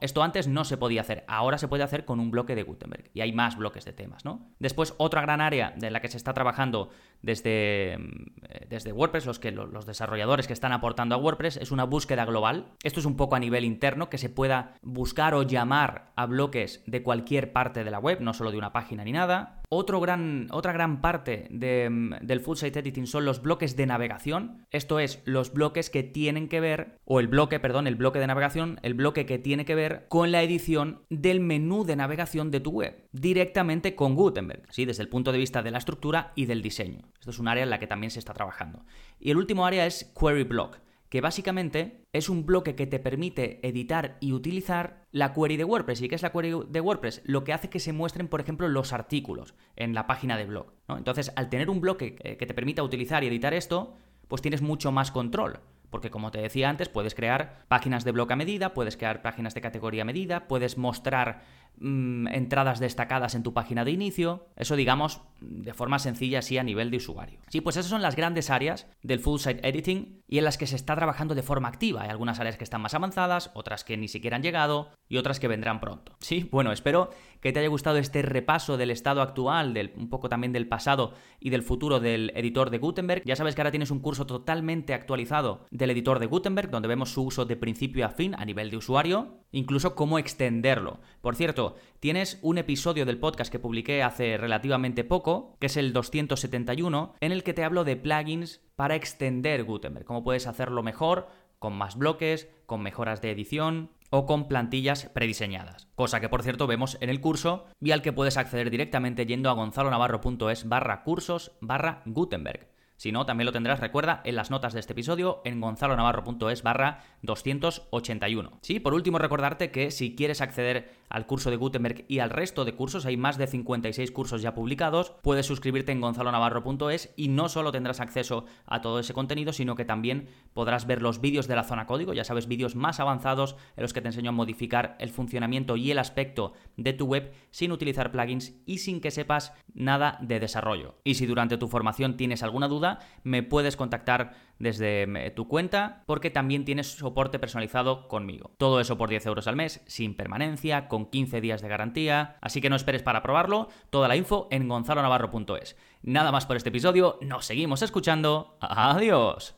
Esto 0.00 0.22
antes 0.22 0.48
no 0.48 0.64
se 0.64 0.76
podía 0.76 1.00
hacer, 1.00 1.24
ahora 1.28 1.58
se 1.58 1.68
puede 1.68 1.82
hacer 1.82 2.04
con 2.04 2.20
un 2.20 2.30
bloque 2.30 2.54
de 2.54 2.62
Gutenberg 2.62 3.10
y 3.14 3.20
hay 3.20 3.32
más 3.32 3.56
bloques 3.56 3.84
de 3.84 3.92
temas, 3.92 4.24
¿no? 4.24 4.50
Después, 4.58 4.94
otra 4.98 5.20
gran 5.22 5.40
área 5.40 5.74
de 5.76 5.90
la 5.90 6.00
que 6.00 6.08
se 6.08 6.16
está 6.16 6.34
trabajando 6.34 6.90
desde, 7.22 7.96
mm, 7.98 8.68
desde 8.68 8.92
WordPress, 8.92 9.26
los, 9.26 9.38
que, 9.38 9.50
los 9.50 9.86
desarrolladores 9.86 10.46
que 10.46 10.52
están 10.52 10.72
aportando 10.72 11.14
a 11.14 11.18
WordPress, 11.18 11.56
es 11.56 11.70
una 11.70 11.84
búsqueda 11.84 12.24
global. 12.24 12.72
Esto 12.82 13.00
es 13.00 13.06
un 13.06 13.16
poco 13.16 13.36
a 13.36 13.40
nivel 13.40 13.64
interno, 13.64 14.08
que 14.08 14.18
se 14.18 14.28
pueda 14.28 14.74
buscar 14.82 15.34
o 15.34 15.42
llamar 15.42 16.12
a 16.16 16.26
bloques 16.26 16.82
de 16.86 17.02
cualquier 17.02 17.52
parte 17.52 17.84
de 17.84 17.90
la 17.90 17.98
web, 17.98 18.20
no 18.20 18.34
solo 18.34 18.50
de 18.50 18.58
una 18.58 18.72
página 18.72 19.04
ni 19.04 19.12
nada. 19.12 19.62
Gran, 20.00 20.48
otra 20.50 20.72
gran 20.72 21.00
parte 21.00 21.48
mm, 21.50 22.14
del 22.22 22.40
full 22.40 22.56
site 22.56 22.78
editing 22.78 23.06
son 23.06 23.24
los 23.24 23.42
bloques 23.42 23.76
de 23.76 23.86
navegación. 23.86 24.66
Esto 24.70 24.98
es, 24.98 25.22
los 25.24 25.52
bloques 25.52 25.90
que 25.90 26.02
tienen 26.02 26.48
que 26.48 26.60
ver, 26.60 26.98
o 27.04 27.20
el 27.20 27.28
bloque, 27.28 27.60
perdón, 27.60 27.86
el 27.86 27.96
bloque 27.96 28.18
de 28.18 28.26
navegación, 28.26 28.78
el 28.82 28.94
bloque 28.94 29.26
que 29.26 29.38
tiene 29.38 29.64
que 29.64 29.74
ver 29.74 30.06
con 30.08 30.32
la 30.32 30.42
edición 30.42 31.02
del 31.10 31.40
menú 31.40 31.84
de 31.84 31.96
navegación 31.96 32.50
de 32.50 32.60
tu 32.60 32.70
web, 32.70 33.08
directamente 33.12 33.94
con 33.94 34.14
Gutenberg, 34.14 34.62
¿sí? 34.70 34.84
desde 34.84 35.02
el 35.02 35.08
punto 35.08 35.32
de 35.32 35.38
vista 35.38 35.62
de 35.62 35.70
la 35.70 35.78
estructura 35.78 36.32
y 36.34 36.46
del 36.46 36.62
diseño. 36.62 37.02
Esto 37.18 37.30
es 37.30 37.38
un 37.38 37.48
área 37.48 37.64
en 37.64 37.70
la 37.70 37.78
que 37.78 37.86
también 37.86 38.10
se 38.10 38.18
está 38.18 38.32
trabajando. 38.32 38.84
Y 39.18 39.30
el 39.30 39.36
último 39.36 39.66
área 39.66 39.86
es 39.86 40.12
Query 40.18 40.44
Block, 40.44 40.78
que 41.14 41.20
básicamente 41.20 42.08
es 42.12 42.28
un 42.28 42.44
bloque 42.44 42.74
que 42.74 42.88
te 42.88 42.98
permite 42.98 43.64
editar 43.64 44.16
y 44.18 44.32
utilizar 44.32 45.06
la 45.12 45.32
query 45.32 45.56
de 45.56 45.62
WordPress. 45.62 46.02
¿Y 46.02 46.08
qué 46.08 46.16
es 46.16 46.22
la 46.22 46.32
query 46.32 46.62
de 46.68 46.80
WordPress? 46.80 47.22
Lo 47.24 47.44
que 47.44 47.52
hace 47.52 47.70
que 47.70 47.78
se 47.78 47.92
muestren, 47.92 48.26
por 48.26 48.40
ejemplo, 48.40 48.66
los 48.66 48.92
artículos 48.92 49.54
en 49.76 49.94
la 49.94 50.08
página 50.08 50.36
de 50.36 50.46
blog. 50.46 50.72
Entonces, 50.88 51.30
al 51.36 51.50
tener 51.50 51.70
un 51.70 51.80
bloque 51.80 52.16
que 52.16 52.46
te 52.46 52.52
permita 52.52 52.82
utilizar 52.82 53.22
y 53.22 53.28
editar 53.28 53.54
esto, 53.54 53.94
pues 54.26 54.42
tienes 54.42 54.60
mucho 54.60 54.90
más 54.90 55.12
control. 55.12 55.60
Porque 55.88 56.10
como 56.10 56.32
te 56.32 56.40
decía 56.40 56.68
antes, 56.68 56.88
puedes 56.88 57.14
crear 57.14 57.64
páginas 57.68 58.04
de 58.04 58.10
blog 58.10 58.32
a 58.32 58.34
medida, 58.34 58.74
puedes 58.74 58.96
crear 58.96 59.22
páginas 59.22 59.54
de 59.54 59.60
categoría 59.60 60.02
a 60.02 60.06
medida, 60.06 60.48
puedes 60.48 60.76
mostrar 60.76 61.42
Mm, 61.80 62.28
entradas 62.28 62.78
destacadas 62.78 63.34
en 63.34 63.42
tu 63.42 63.52
página 63.52 63.84
de 63.84 63.90
inicio. 63.90 64.46
Eso, 64.56 64.76
digamos, 64.76 65.20
de 65.40 65.74
forma 65.74 65.98
sencilla, 65.98 66.38
así 66.38 66.56
a 66.56 66.62
nivel 66.62 66.90
de 66.90 66.98
usuario. 66.98 67.40
Sí, 67.48 67.60
pues 67.60 67.76
esas 67.76 67.90
son 67.90 68.00
las 68.00 68.14
grandes 68.14 68.48
áreas 68.48 68.86
del 69.02 69.18
full 69.18 69.40
site 69.40 69.66
editing 69.68 70.22
y 70.28 70.38
en 70.38 70.44
las 70.44 70.56
que 70.56 70.66
se 70.66 70.76
está 70.76 70.94
trabajando 70.94 71.34
de 71.34 71.42
forma 71.42 71.68
activa. 71.68 72.02
Hay 72.02 72.10
algunas 72.10 72.38
áreas 72.38 72.56
que 72.56 72.64
están 72.64 72.80
más 72.80 72.94
avanzadas, 72.94 73.50
otras 73.54 73.82
que 73.82 73.96
ni 73.96 74.08
siquiera 74.08 74.36
han 74.36 74.42
llegado 74.42 74.90
y 75.08 75.16
otras 75.16 75.40
que 75.40 75.48
vendrán 75.48 75.80
pronto. 75.80 76.16
Sí, 76.20 76.48
bueno, 76.50 76.72
espero 76.72 77.10
que 77.40 77.52
te 77.52 77.58
haya 77.58 77.68
gustado 77.68 77.98
este 77.98 78.22
repaso 78.22 78.76
del 78.76 78.90
estado 78.90 79.20
actual, 79.20 79.74
del, 79.74 79.92
un 79.96 80.08
poco 80.08 80.28
también 80.28 80.52
del 80.52 80.68
pasado 80.68 81.12
y 81.40 81.50
del 81.50 81.62
futuro 81.62 82.00
del 82.00 82.32
editor 82.36 82.70
de 82.70 82.78
Gutenberg. 82.78 83.22
Ya 83.24 83.36
sabes 83.36 83.54
que 83.54 83.60
ahora 83.60 83.70
tienes 83.70 83.90
un 83.90 84.00
curso 84.00 84.26
totalmente 84.26 84.94
actualizado 84.94 85.66
del 85.70 85.90
editor 85.90 86.20
de 86.20 86.26
Gutenberg, 86.26 86.70
donde 86.70 86.88
vemos 86.88 87.12
su 87.12 87.22
uso 87.22 87.44
de 87.44 87.56
principio 87.56 88.06
a 88.06 88.10
fin 88.10 88.34
a 88.38 88.44
nivel 88.44 88.70
de 88.70 88.78
usuario, 88.78 89.40
incluso 89.52 89.94
cómo 89.94 90.18
extenderlo. 90.18 91.00
Por 91.20 91.36
cierto, 91.36 91.63
tienes 92.00 92.38
un 92.42 92.58
episodio 92.58 93.06
del 93.06 93.18
podcast 93.18 93.50
que 93.50 93.58
publiqué 93.58 94.02
hace 94.02 94.36
relativamente 94.36 95.04
poco, 95.04 95.56
que 95.60 95.66
es 95.66 95.76
el 95.76 95.92
271, 95.92 97.14
en 97.20 97.32
el 97.32 97.42
que 97.42 97.54
te 97.54 97.64
hablo 97.64 97.84
de 97.84 97.96
plugins 97.96 98.60
para 98.76 98.94
extender 98.94 99.64
Gutenberg, 99.64 100.04
cómo 100.04 100.24
puedes 100.24 100.46
hacerlo 100.46 100.82
mejor, 100.82 101.28
con 101.58 101.72
más 101.72 101.96
bloques, 101.96 102.48
con 102.66 102.82
mejoras 102.82 103.22
de 103.22 103.30
edición 103.30 103.90
o 104.10 104.26
con 104.26 104.48
plantillas 104.48 105.06
prediseñadas. 105.06 105.88
Cosa 105.94 106.20
que 106.20 106.28
por 106.28 106.42
cierto 106.42 106.66
vemos 106.66 106.98
en 107.00 107.10
el 107.10 107.20
curso 107.20 107.64
y 107.80 107.90
al 107.90 108.02
que 108.02 108.12
puedes 108.12 108.36
acceder 108.36 108.70
directamente 108.70 109.26
yendo 109.26 109.50
a 109.50 109.54
gonzalonavarro.es 109.54 110.68
barra 110.68 111.02
cursos 111.02 111.52
barra 111.60 112.02
Gutenberg. 112.04 112.68
Si 112.96 113.10
no, 113.10 113.26
también 113.26 113.46
lo 113.46 113.52
tendrás, 113.52 113.80
recuerda, 113.80 114.20
en 114.24 114.36
las 114.36 114.50
notas 114.50 114.72
de 114.72 114.80
este 114.80 114.92
episodio 114.92 115.42
en 115.44 115.60
gonzalonavarro.es 115.60 116.62
barra 116.62 117.02
281. 117.22 118.58
Sí, 118.62 118.78
por 118.78 118.94
último 118.94 119.18
recordarte 119.18 119.70
que 119.70 119.90
si 119.90 120.14
quieres 120.14 120.40
acceder 120.40 120.92
al 121.08 121.26
curso 121.26 121.50
de 121.50 121.56
Gutenberg 121.56 122.04
y 122.08 122.18
al 122.18 122.30
resto 122.30 122.64
de 122.64 122.74
cursos, 122.74 123.06
hay 123.06 123.16
más 123.16 123.38
de 123.38 123.46
56 123.46 124.10
cursos 124.10 124.42
ya 124.42 124.54
publicados, 124.54 125.12
puedes 125.22 125.46
suscribirte 125.46 125.92
en 125.92 126.00
gonzalonavarro.es 126.00 127.12
y 127.16 127.28
no 127.28 127.48
solo 127.48 127.72
tendrás 127.72 128.00
acceso 128.00 128.44
a 128.66 128.80
todo 128.80 128.98
ese 128.98 129.14
contenido, 129.14 129.52
sino 129.52 129.74
que 129.74 129.84
también 129.84 130.28
podrás 130.52 130.86
ver 130.86 131.02
los 131.02 131.20
vídeos 131.20 131.48
de 131.48 131.56
la 131.56 131.64
zona 131.64 131.86
código, 131.86 132.12
ya 132.12 132.24
sabes, 132.24 132.48
vídeos 132.48 132.76
más 132.76 133.00
avanzados 133.00 133.56
en 133.76 133.82
los 133.82 133.92
que 133.92 134.00
te 134.00 134.08
enseño 134.08 134.30
a 134.30 134.32
modificar 134.32 134.96
el 134.98 135.10
funcionamiento 135.10 135.76
y 135.76 135.90
el 135.90 135.98
aspecto 135.98 136.52
de 136.76 136.92
tu 136.92 137.06
web 137.06 137.32
sin 137.50 137.72
utilizar 137.72 138.10
plugins 138.10 138.54
y 138.66 138.78
sin 138.78 139.00
que 139.00 139.10
sepas 139.10 139.52
nada 139.72 140.18
de 140.20 140.40
desarrollo. 140.40 140.96
Y 141.04 141.14
si 141.14 141.26
durante 141.26 141.56
tu 141.56 141.68
formación 141.68 142.16
tienes 142.16 142.42
alguna 142.42 142.68
duda, 142.68 143.00
me 143.22 143.42
puedes 143.42 143.76
contactar 143.76 144.34
desde 144.58 145.30
tu 145.32 145.48
cuenta 145.48 146.04
porque 146.06 146.30
también 146.30 146.64
tienes 146.64 146.92
soporte 146.92 147.38
personalizado 147.38 148.08
conmigo. 148.08 148.52
Todo 148.58 148.80
eso 148.80 148.96
por 148.96 149.08
10 149.08 149.26
euros 149.26 149.46
al 149.46 149.56
mes, 149.56 149.82
sin 149.86 150.16
permanencia, 150.16 150.88
con 150.94 151.06
15 151.06 151.40
días 151.40 151.60
de 151.60 151.66
garantía, 151.66 152.36
así 152.40 152.60
que 152.60 152.70
no 152.70 152.76
esperes 152.76 153.02
para 153.02 153.20
probarlo, 153.20 153.68
toda 153.90 154.06
la 154.06 154.14
info 154.14 154.46
en 154.52 154.68
gonzalonavarro.es. 154.68 155.74
Nada 156.02 156.30
más 156.30 156.46
por 156.46 156.56
este 156.56 156.68
episodio, 156.68 157.18
nos 157.20 157.46
seguimos 157.46 157.82
escuchando, 157.82 158.56
adiós. 158.60 159.56